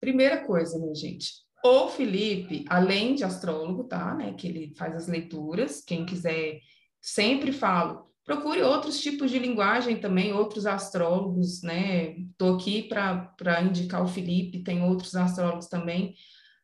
[0.01, 1.33] Primeira coisa, minha gente,
[1.64, 6.61] o Felipe, além de astrólogo, tá, né, que ele faz as leituras, quem quiser,
[7.01, 12.11] sempre falo, procure outros tipos de linguagem também, outros astrólogos, né?
[12.18, 16.14] Estou aqui para indicar o Felipe, tem outros astrólogos também,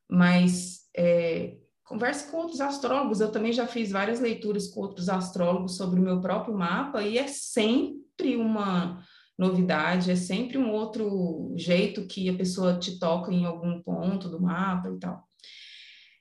[0.08, 3.20] mas é, converse com outros astrólogos.
[3.20, 7.16] Eu também já fiz várias leituras com outros astrólogos sobre o meu próprio mapa e
[7.16, 9.02] é sempre uma
[9.38, 14.40] novidade, é sempre um outro jeito que a pessoa te toca em algum ponto do
[14.40, 15.24] mapa e tal.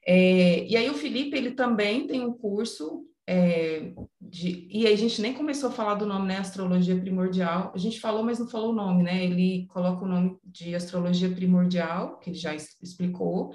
[0.05, 5.21] É, e aí o Felipe, ele também tem um curso é, de, e a gente
[5.21, 6.37] nem começou a falar do nome, né?
[6.37, 7.71] Astrologia primordial.
[7.73, 9.23] A gente falou, mas não falou o nome, né?
[9.23, 13.53] Ele coloca o nome de astrologia primordial, que ele já explicou,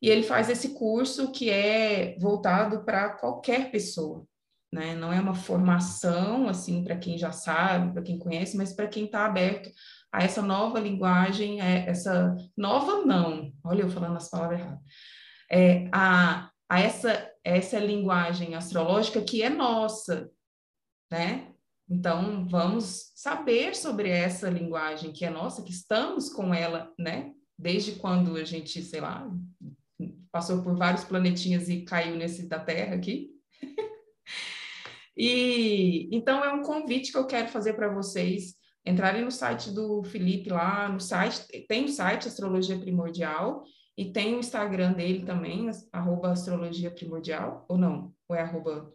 [0.00, 4.24] e ele faz esse curso que é voltado para qualquer pessoa,
[4.72, 4.94] né?
[4.94, 9.06] Não é uma formação assim para quem já sabe, para quem conhece, mas para quem
[9.06, 9.70] está aberto
[10.12, 14.80] a essa nova linguagem, é, essa nova não, olha eu falando as palavras erradas,
[15.50, 20.30] é, a, a essa, essa linguagem astrológica que é nossa,
[21.10, 21.52] né?
[21.88, 27.32] Então, vamos saber sobre essa linguagem que é nossa, que estamos com ela, né?
[27.58, 29.30] Desde quando a gente, sei lá,
[30.32, 33.30] passou por vários planetinhas e caiu nesse da Terra aqui.
[35.14, 38.54] e então é um convite que eu quero fazer para vocês
[38.86, 43.62] entrarem no site do Felipe lá, no site, tem o site Astrologia Primordial
[43.96, 48.12] e tem o Instagram dele também, arroba astrologia primordial, ou não?
[48.28, 48.92] Ou é arroba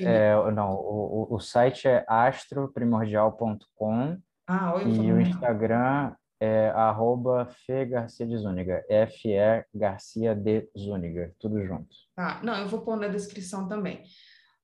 [0.00, 4.16] é, não, o, o site é astroprimordial.com
[4.46, 11.62] ah, e o Instagram é arroba Fê Garcia de Zúñiga, F-E Garcia de Zúñiga, tudo
[11.64, 11.88] junto.
[12.14, 14.04] Tá, não, eu vou pôr na descrição também.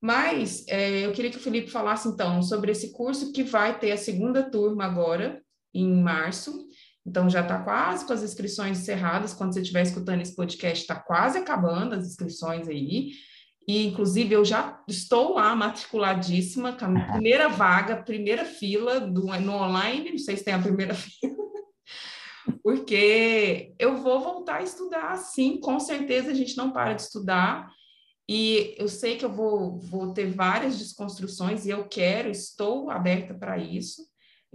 [0.01, 3.91] Mas é, eu queria que o Felipe falasse então sobre esse curso que vai ter
[3.91, 5.41] a segunda turma agora,
[5.73, 6.64] em março.
[7.05, 9.33] Então já está quase com as inscrições encerradas.
[9.33, 13.11] Quando você estiver escutando esse podcast, está quase acabando as inscrições aí.
[13.67, 19.53] E, inclusive, eu já estou lá matriculadíssima, com a primeira vaga, primeira fila do, no
[19.53, 21.35] online, não sei se tem a primeira fila,
[22.63, 27.71] porque eu vou voltar a estudar, sim, com certeza a gente não para de estudar,
[28.29, 33.33] e eu sei que eu vou, vou ter várias desconstruções, e eu quero, estou aberta
[33.33, 34.03] para isso,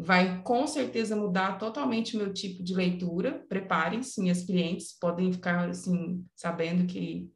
[0.00, 6.24] vai com certeza mudar totalmente meu tipo de leitura, preparem-se, minhas clientes podem ficar, assim,
[6.34, 7.30] sabendo que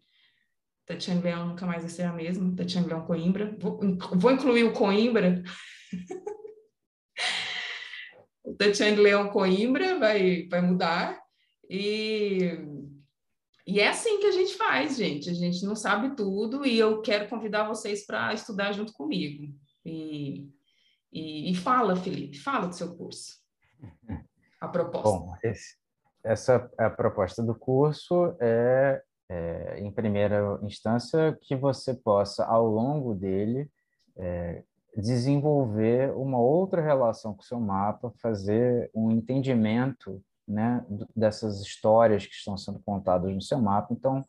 [0.87, 3.55] Tatiane Leão nunca mais vai ser a mesma, Tatiane Leão Coimbra.
[3.61, 3.79] Vou,
[4.15, 5.43] vou incluir o Coimbra.
[8.43, 11.23] o Tatiane Leão Coimbra vai, vai mudar.
[11.69, 12.59] E,
[13.67, 15.29] e é assim que a gente faz, gente.
[15.29, 19.55] A gente não sabe tudo e eu quero convidar vocês para estudar junto comigo.
[19.85, 20.49] E,
[21.15, 23.39] e, e, fala, Felipe, fala do seu curso.
[24.61, 25.09] A proposta.
[25.09, 25.77] Bom, esse,
[26.25, 33.15] essa a proposta do curso é é, em primeira instância, que você possa, ao longo
[33.15, 33.71] dele,
[34.17, 34.63] é,
[34.97, 40.85] desenvolver uma outra relação com o seu mapa, fazer um entendimento né,
[41.17, 43.93] dessas histórias que estão sendo contadas no seu mapa.
[43.93, 44.25] Então,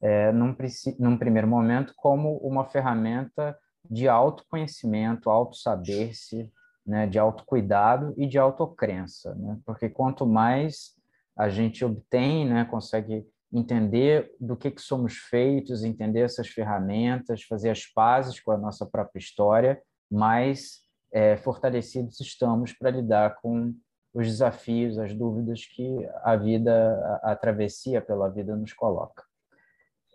[0.00, 0.56] é, num,
[0.98, 3.58] num primeiro momento, como uma ferramenta
[3.90, 6.50] de autoconhecimento, auto-saber-se,
[6.86, 9.58] né, de autocuidado e de autocrença, né?
[9.64, 10.94] porque quanto mais
[11.36, 17.70] a gente obtém, né, consegue entender do que, que somos feitos, entender essas ferramentas, fazer
[17.70, 20.80] as pazes com a nossa própria história, mais
[21.12, 23.74] é, fortalecidos estamos para lidar com
[24.14, 29.22] os desafios, as dúvidas que a vida, a, a travessia pela vida nos coloca.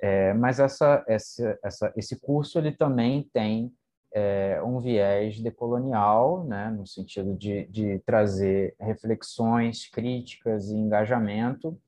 [0.01, 3.71] É, mas essa, essa, essa, esse curso ele também tem
[4.13, 11.79] é, um viés decolonial, né, no sentido de, de trazer reflexões, críticas e engajamento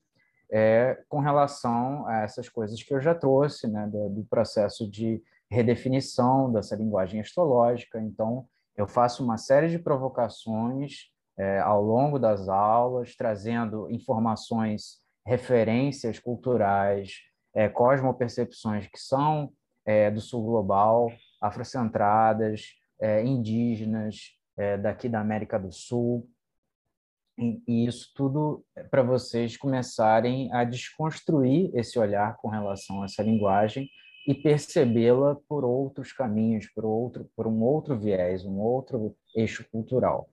[0.50, 5.22] é, com relação a essas coisas que eu já trouxe, né, do, do processo de
[5.50, 8.00] redefinição dessa linguagem astrológica.
[8.00, 8.46] Então,
[8.76, 17.14] eu faço uma série de provocações é, ao longo das aulas, trazendo informações, referências culturais,
[17.54, 19.50] é, cosmopercepções que são
[19.86, 26.28] é, do sul global, afrocentradas, é, indígenas, é, daqui da América do Sul,
[27.36, 33.22] e isso tudo é para vocês começarem a desconstruir esse olhar com relação a essa
[33.22, 33.88] linguagem
[34.26, 40.28] e percebê-la por outros caminhos, por outro, por um outro viés, um outro eixo cultural.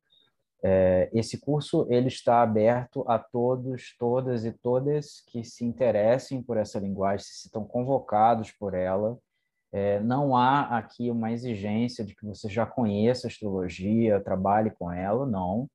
[0.63, 6.57] É, esse curso ele está aberto a todos, todas e todas que se interessem por
[6.57, 9.17] essa linguagem, se estão convocados por ela.
[9.73, 15.25] É, não há aqui uma exigência de que você já conheça astrologia, trabalhe com ela,
[15.25, 15.67] não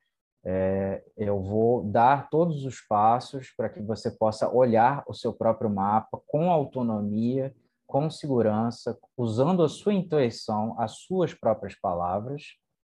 [0.48, 5.68] é, eu vou dar todos os passos para que você possa olhar o seu próprio
[5.68, 7.52] mapa com autonomia,
[7.84, 12.44] com segurança, usando a sua intuição, as suas próprias palavras,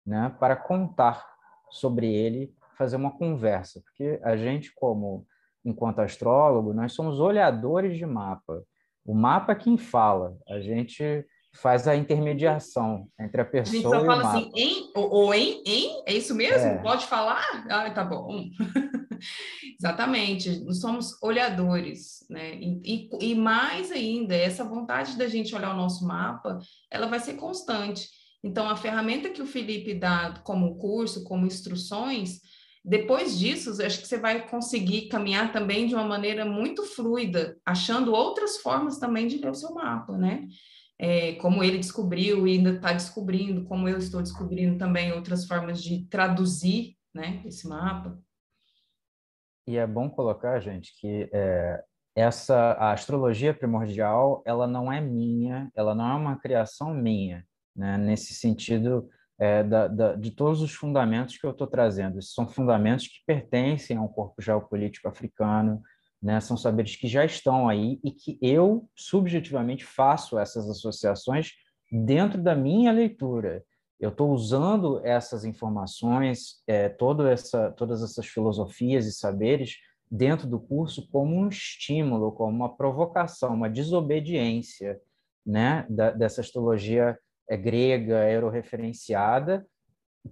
[0.06, 1.26] né, para contar
[1.72, 5.26] sobre ele, fazer uma conversa, porque a gente, como
[5.64, 8.64] enquanto astrólogo, nós somos olhadores de mapa.
[9.06, 10.38] O mapa é quem fala.
[10.48, 15.10] A gente faz a intermediação entre a pessoa a gente só fala assim, em ou,
[15.10, 16.68] ou, em, em, é isso mesmo?
[16.68, 16.78] É.
[16.78, 17.44] Pode falar?
[17.70, 18.46] Ah, tá bom.
[19.78, 22.56] Exatamente, nós somos olhadores, né?
[22.56, 26.60] E, e, e, mais ainda, essa vontade da gente olhar o nosso mapa,
[26.92, 28.08] ela vai ser constante.
[28.44, 32.40] Então, a ferramenta que o Felipe dá como curso, como instruções,
[32.84, 38.14] depois disso, acho que você vai conseguir caminhar também de uma maneira muito fluida, achando
[38.14, 40.48] outras formas também de ler o seu mapa, né?
[41.00, 45.82] é, como ele descobriu e ainda está descobrindo, como eu estou descobrindo também outras formas
[45.82, 48.20] de traduzir né, esse mapa.
[49.66, 51.82] E é bom colocar, gente, que é,
[52.14, 57.98] essa a astrologia primordial ela não é minha, ela não é uma criação minha, né?
[57.98, 59.10] nesse sentido
[59.40, 62.20] é, da, da, de todos os fundamentos que eu estou trazendo.
[62.20, 65.82] Esses são fundamentos que pertencem ao corpo geopolítico africano,
[66.22, 66.40] né?
[66.42, 71.52] são saberes que já estão aí e que eu, subjetivamente, faço essas associações
[71.92, 73.64] dentro da minha leitura.
[74.00, 79.78] Eu estou usando essas informações, é, toda essa, todas essas filosofias e saberes
[80.10, 85.00] dentro do curso como um estímulo, como uma provocação, uma desobediência
[85.46, 87.18] né, da, dessa astrologia
[87.58, 89.66] grega, aeroreferenciada,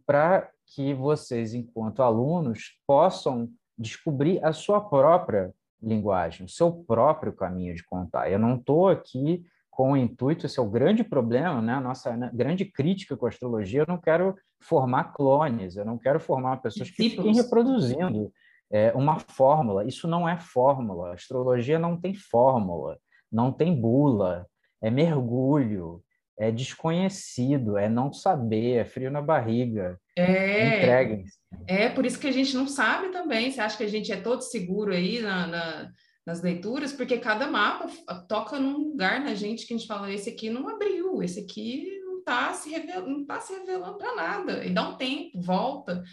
[0.05, 7.75] para que vocês, enquanto alunos, possam descobrir a sua própria linguagem, o seu próprio caminho
[7.75, 8.29] de contar.
[8.31, 11.73] Eu não estou aqui com o intuito, esse é o grande problema, né?
[11.73, 16.19] a nossa grande crítica com a astrologia, eu não quero formar clones, eu não quero
[16.19, 18.33] formar pessoas que fiquem reproduzindo
[18.71, 19.85] é, uma fórmula.
[19.85, 21.09] Isso não é fórmula.
[21.09, 22.97] A astrologia não tem fórmula,
[23.31, 24.47] não tem bula,
[24.81, 26.01] é mergulho,
[26.39, 29.99] é desconhecido, é não saber, é frio na barriga.
[30.15, 31.37] É, Entreguem-se.
[31.65, 33.51] É, por isso que a gente não sabe também.
[33.51, 35.91] Você acha que a gente é todo seguro aí na, na,
[36.25, 36.93] nas leituras?
[36.93, 37.87] Porque cada mapa
[38.27, 41.99] toca num lugar na gente que a gente fala: esse aqui não abriu, esse aqui
[42.05, 44.65] não está se, revelando, não tá se revelando para nada.
[44.65, 46.03] E dá um tempo, volta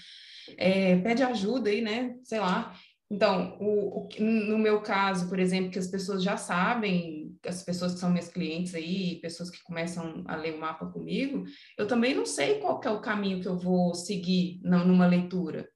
[0.56, 2.14] é, pede ajuda aí, né?
[2.22, 2.74] Sei lá.
[3.10, 7.94] Então, o, o, no meu caso, por exemplo, que as pessoas já sabem, as pessoas
[7.94, 11.44] que são minhas clientes aí, pessoas que começam a ler o mapa comigo,
[11.78, 15.68] eu também não sei qual é o caminho que eu vou seguir numa leitura.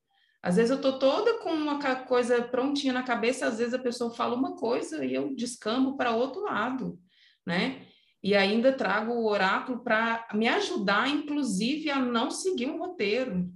[0.42, 4.14] Às vezes eu estou toda com uma coisa prontinha na cabeça, às vezes a pessoa
[4.14, 6.98] fala uma coisa e eu descambo para outro lado,
[7.46, 7.82] né?
[8.22, 13.48] E ainda trago o oráculo para me ajudar, inclusive, a não seguir um roteiro,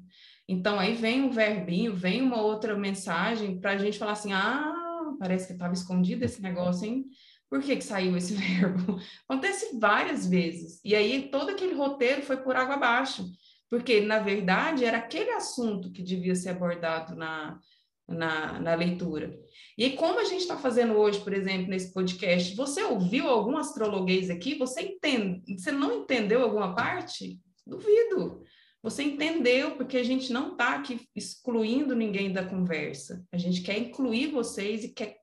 [0.49, 5.15] então, aí vem um verbinho, vem uma outra mensagem para a gente falar assim: ah,
[5.19, 7.07] parece que estava escondido esse negócio, hein?
[7.53, 8.99] Por que, que saiu esse verbo?
[9.29, 10.81] Acontece várias vezes.
[10.83, 13.31] E aí, todo aquele roteiro foi por água abaixo,
[13.69, 17.61] porque, na verdade, era aquele assunto que devia ser abordado na,
[18.09, 19.39] na, na leitura.
[19.77, 24.31] E como a gente está fazendo hoje, por exemplo, nesse podcast, você ouviu algum astrologuês
[24.31, 24.57] aqui?
[24.57, 25.59] Você entende?
[25.59, 27.39] Você não entendeu alguma parte?
[27.67, 28.41] Duvido.
[28.83, 33.23] Você entendeu, porque a gente não está aqui excluindo ninguém da conversa.
[33.31, 35.19] A gente quer incluir vocês e quer,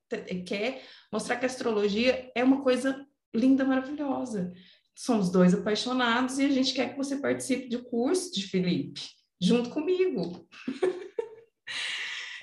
[0.46, 0.82] quer
[1.12, 4.54] mostrar que a astrologia é uma coisa linda, maravilhosa.
[4.96, 9.02] Somos dois apaixonados e a gente quer que você participe do curso de Felipe,
[9.40, 10.48] junto comigo.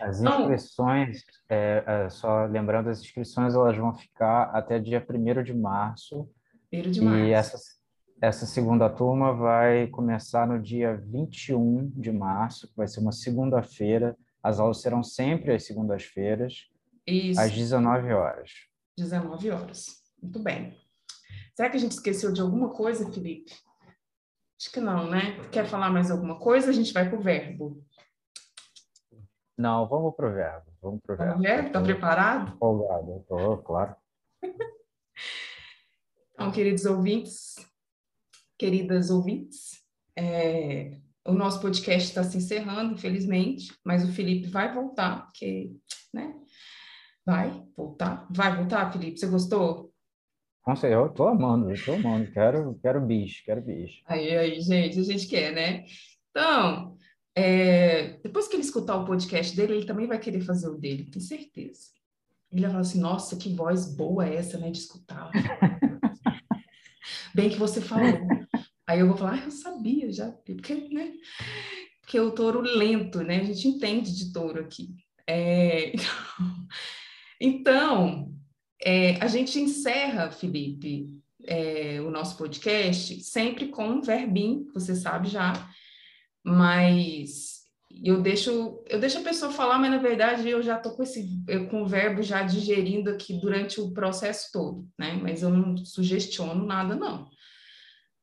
[0.01, 5.43] As então inscrições, é, é, só lembrando, as inscrições elas vão ficar até dia 1
[5.43, 6.29] de março.
[6.73, 7.25] 1 de março.
[7.25, 7.63] E essas,
[8.21, 14.17] essa segunda turma vai começar no dia 21 de março, que vai ser uma segunda-feira.
[14.43, 16.69] As aulas serão sempre às segundas-feiras,
[17.39, 18.51] às 19 horas.
[18.97, 20.03] 19 horas.
[20.21, 20.77] Muito bem.
[21.55, 23.53] Será que a gente esqueceu de alguma coisa, Felipe?
[24.61, 25.39] Acho que não, né?
[25.51, 26.71] Quer falar mais alguma coisa?
[26.71, 27.85] A gente vai para o verbo.
[29.57, 30.67] Não, vamos para o verbo.
[30.83, 31.67] Vamos para o verbo.
[31.67, 32.55] Está preparado?
[32.55, 33.97] Empolgado, estou, claro.
[36.35, 37.55] então, queridos ouvintes,
[38.59, 39.83] queridas ouvintes.
[40.15, 45.75] É, o nosso podcast está se encerrando, infelizmente, mas o Felipe vai voltar, porque?
[47.27, 48.25] Vai voltar.
[48.31, 49.19] Vai voltar, Felipe?
[49.19, 49.93] Você gostou?
[50.65, 52.31] Nossa, eu tô amando, eu tô amando.
[52.31, 54.01] Quero, quero bicho, quero bicho.
[54.07, 55.85] Aí, aí, gente, a gente quer, né?
[56.31, 56.97] Então,
[57.35, 61.11] é, depois que ele escutar o podcast dele, ele também vai querer fazer o dele,
[61.11, 61.89] tenho certeza.
[62.51, 65.31] Ele vai falar assim, nossa, que voz boa é essa, né, de escutar.
[67.35, 68.21] Bem que você falou.
[68.87, 71.13] Aí eu vou falar, ah, eu sabia já, porque, né?
[72.01, 73.41] Porque o touro lento, né?
[73.41, 74.95] A gente entende de touro aqui.
[75.27, 75.93] É...
[77.41, 78.33] Então,
[78.83, 81.07] é, a gente encerra, Felipe,
[81.45, 85.53] é, o nosso podcast sempre com um verbinho, você sabe já,
[86.45, 87.57] mas
[88.05, 91.27] eu deixo eu deixo a pessoa falar, mas na verdade eu já estou com esse
[91.71, 95.19] com o verbo já digerindo aqui durante o processo todo, né?
[95.23, 97.31] Mas eu não sugestiono nada, não.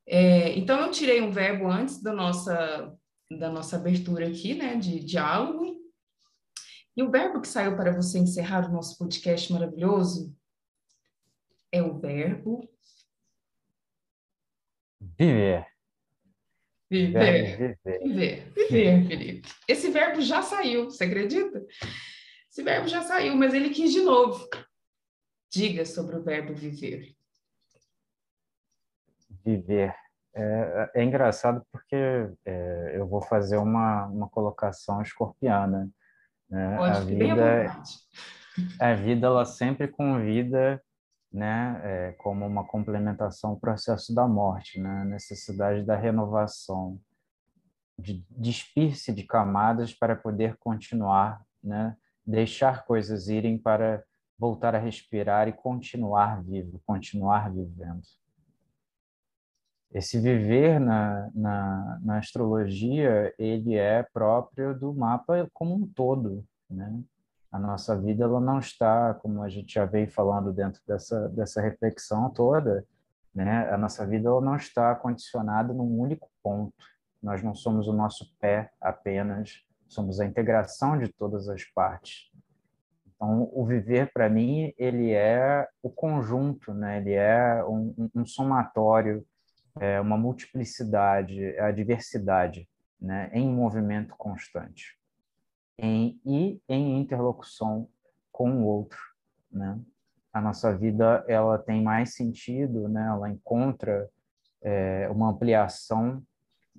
[0.05, 2.93] É, então, eu tirei um verbo antes da nossa,
[3.31, 5.77] da nossa abertura aqui, né, de diálogo.
[6.95, 10.35] E o verbo que saiu para você encerrar o nosso podcast maravilhoso
[11.71, 12.69] é o verbo
[14.99, 15.67] viver.
[16.89, 17.77] Viver.
[17.83, 17.99] Viver.
[18.03, 19.49] Viver, viver, Felipe.
[19.67, 21.65] Esse verbo já saiu, você acredita?
[22.49, 24.47] Esse verbo já saiu, mas ele quis de novo.
[25.49, 27.15] Diga sobre o verbo viver
[29.43, 29.93] viver.
[30.35, 31.95] É, é engraçado porque
[32.45, 35.89] é, eu vou fazer uma, uma colocação escorpiana.
[36.53, 36.77] Né?
[36.77, 37.83] Pode, a vida,
[38.79, 40.79] a vida ela sempre convida
[41.31, 47.01] né, é, como uma complementação ao processo da morte, né, a necessidade da renovação,
[47.97, 54.03] de despir-se de camadas para poder continuar, né, deixar coisas irem para
[54.37, 58.03] voltar a respirar e continuar vivo, continuar vivendo.
[59.93, 66.99] Esse viver na, na, na astrologia, ele é próprio do mapa como um todo, né?
[67.51, 71.61] A nossa vida ela não está, como a gente já veio falando dentro dessa dessa
[71.61, 72.83] reflexão toda,
[73.35, 73.69] né?
[73.71, 76.73] A nossa vida ela não está condicionada num único ponto.
[77.21, 82.31] Nós não somos o nosso pé apenas, somos a integração de todas as partes.
[83.15, 86.97] Então, o viver para mim ele é o conjunto, né?
[86.97, 89.23] Ele é um, um somatório,
[89.79, 92.67] é uma multiplicidade, é a diversidade,
[92.99, 93.29] né?
[93.33, 94.97] Em movimento constante
[95.77, 97.87] em, e em interlocução
[98.31, 98.99] com o outro,
[99.51, 99.79] né?
[100.31, 103.05] A nossa vida ela tem mais sentido, né?
[103.07, 104.09] Ela encontra
[104.61, 106.23] é, uma ampliação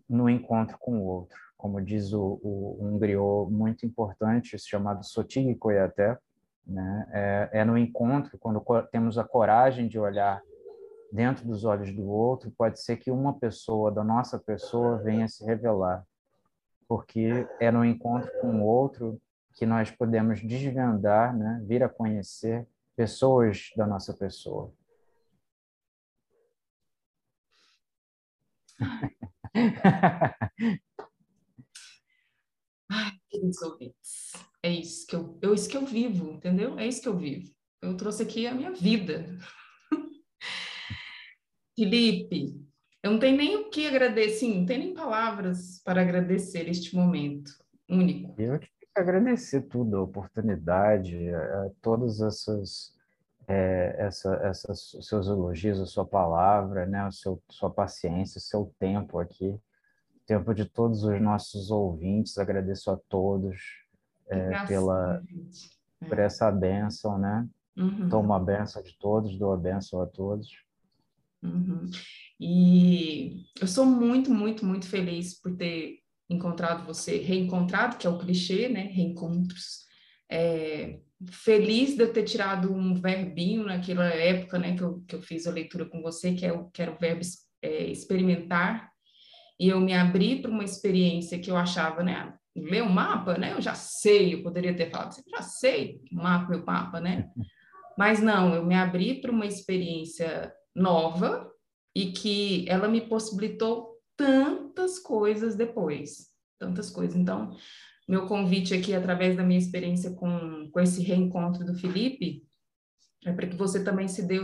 [0.09, 5.55] no encontro com o outro, como diz o, o um griot muito importante chamado Sotig
[5.55, 6.19] Koyaté,
[6.67, 7.07] né?
[7.13, 10.43] É, é no encontro quando temos a coragem de olhar
[11.15, 15.45] dentro dos olhos do outro, pode ser que uma pessoa da nossa pessoa venha se
[15.45, 16.05] revelar
[16.89, 19.21] porque é no encontro com o outro
[19.55, 24.73] que nós podemos desvendar, né, vir a conhecer pessoas da nossa pessoa.
[32.91, 33.13] Ai,
[34.63, 36.79] é isso que eu, é isso que eu vivo, entendeu?
[36.79, 37.53] É isso que eu vivo.
[37.81, 39.27] Eu trouxe aqui a minha vida.
[41.77, 42.65] Felipe,
[43.03, 46.95] eu não tenho nem o que agradecer, sim, não tenho nem palavras para agradecer este
[46.97, 47.53] momento
[47.89, 48.35] único.
[48.41, 52.95] Eu que tenho que agradecer tudo, a oportunidade, a, a todas essas,
[53.47, 58.73] é, essa, essas, seus elogios, a sua palavra, né, o seu, sua paciência, o seu
[58.79, 59.55] tempo aqui,
[60.27, 62.39] tempo de todos os nossos ouvintes.
[62.39, 63.61] Agradeço a todos
[64.29, 65.23] é, pela
[66.01, 66.07] é.
[66.07, 67.47] por essa benção, né?
[67.77, 68.09] Uhum.
[68.09, 70.64] Tomo a benção de todos, dou a benção a todos.
[71.45, 71.91] Uhum.
[72.41, 75.99] E eu sou muito, muito, muito feliz por ter
[76.29, 78.83] encontrado você, reencontrado, que é o clichê, né?
[78.83, 79.85] Reencontros.
[80.31, 81.01] É,
[81.31, 84.75] feliz de eu ter tirado um verbinho naquela época, né?
[84.77, 86.99] Que eu, que eu fiz a leitura com você, que, é o, que era o
[86.99, 87.23] verbo
[87.63, 88.91] é, experimentar.
[89.61, 92.35] E eu me abri para uma experiência que eu achava, né?
[92.57, 93.53] Ler um mapa, né?
[93.53, 97.29] Eu já sei, eu poderia ter falado, já sei, mapa é o mapa, né?
[97.97, 101.51] Mas não, eu me abri para uma experiência nova,
[101.95, 106.29] e que ela me possibilitou tantas coisas depois,
[106.59, 107.17] tantas coisas.
[107.17, 107.57] Então,
[108.09, 112.43] meu convite aqui, através da minha experiência com, com esse reencontro do Felipe,
[113.25, 114.39] é para que você também se dê,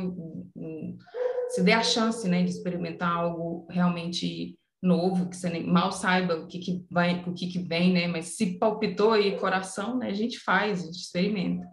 [1.51, 6.37] se dê a chance né, de experimentar algo realmente novo, que você nem, mal saiba
[6.37, 8.07] o que, que vai, o que, que vem, né?
[8.07, 10.09] Mas se palpitou aí coração, né?
[10.09, 11.67] A gente faz, a gente experimenta.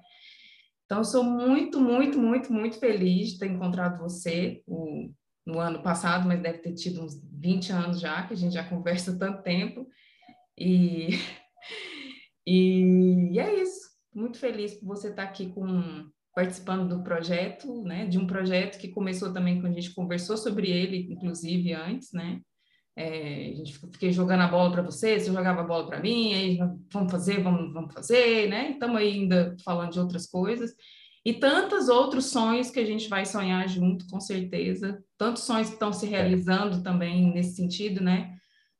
[0.87, 4.63] Então, eu sou muito, muito, muito, muito feliz de ter encontrado você.
[4.65, 5.11] O,
[5.47, 8.63] no ano passado, mas deve ter tido uns 20 anos já, que a gente já
[8.67, 9.87] conversa tanto tempo.
[10.57, 11.11] E,
[12.45, 13.87] e, e é isso.
[14.13, 18.05] Muito feliz por você estar aqui com, participando do projeto, né?
[18.05, 22.41] De um projeto que começou também quando a gente conversou sobre ele, inclusive antes, né?
[22.97, 26.33] É, a gente fiquei jogando a bola para você, você jogava a bola para mim,
[26.33, 26.57] aí
[26.91, 28.71] vamos fazer, vamos, vamos fazer, né?
[28.71, 30.71] Estamos ainda falando de outras coisas.
[31.23, 35.03] E tantos outros sonhos que a gente vai sonhar junto, com certeza.
[35.15, 38.35] Tantos sonhos que estão se realizando também nesse sentido, né?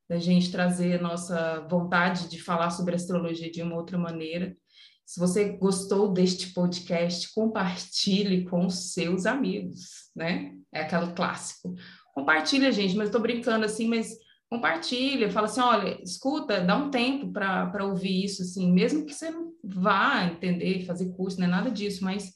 [0.10, 4.57] Da gente trazer a nossa vontade de falar sobre astrologia de uma outra maneira.
[5.06, 10.53] Se você gostou deste podcast, compartilhe com os seus amigos, né?
[10.73, 11.76] É aquele clássico.
[12.18, 14.18] Compartilha, gente, mas estou brincando assim, mas
[14.49, 19.30] compartilha, fala assim, olha, escuta, dá um tempo para ouvir isso, assim, mesmo que você
[19.30, 22.34] não vá entender, fazer curso, não é nada disso, mas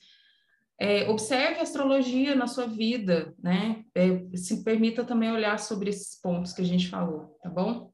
[0.80, 3.84] é, observe a astrologia na sua vida, né?
[3.95, 7.91] É, se permita também olhar sobre esses pontos que a gente falou, tá bom?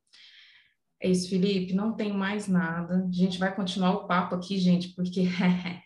[1.02, 3.08] É isso, Felipe, não tem mais nada.
[3.08, 5.30] A gente vai continuar o papo aqui, gente, porque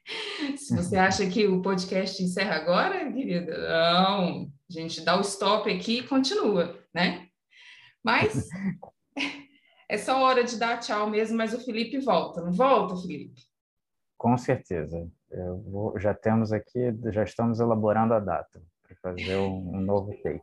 [0.57, 4.51] se você acha que o podcast encerra agora, querida, não.
[4.77, 7.27] A gente dá o stop aqui e continua, né?
[8.01, 8.47] Mas
[9.89, 13.41] é só hora de dar tchau mesmo, mas o Felipe volta, não volta, Felipe?
[14.17, 15.11] Com certeza.
[15.65, 20.41] Vou, já temos aqui, já estamos elaborando a data para fazer um, um novo take.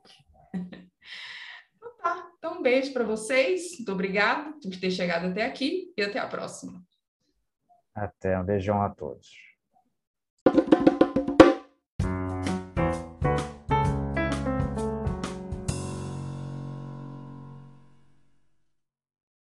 [1.76, 2.30] Então tá.
[2.36, 3.76] Então, um beijo para vocês.
[3.76, 6.82] Muito obrigada por ter chegado até aqui e até a próxima.
[7.94, 8.38] Até.
[8.38, 9.47] Um beijão a todos.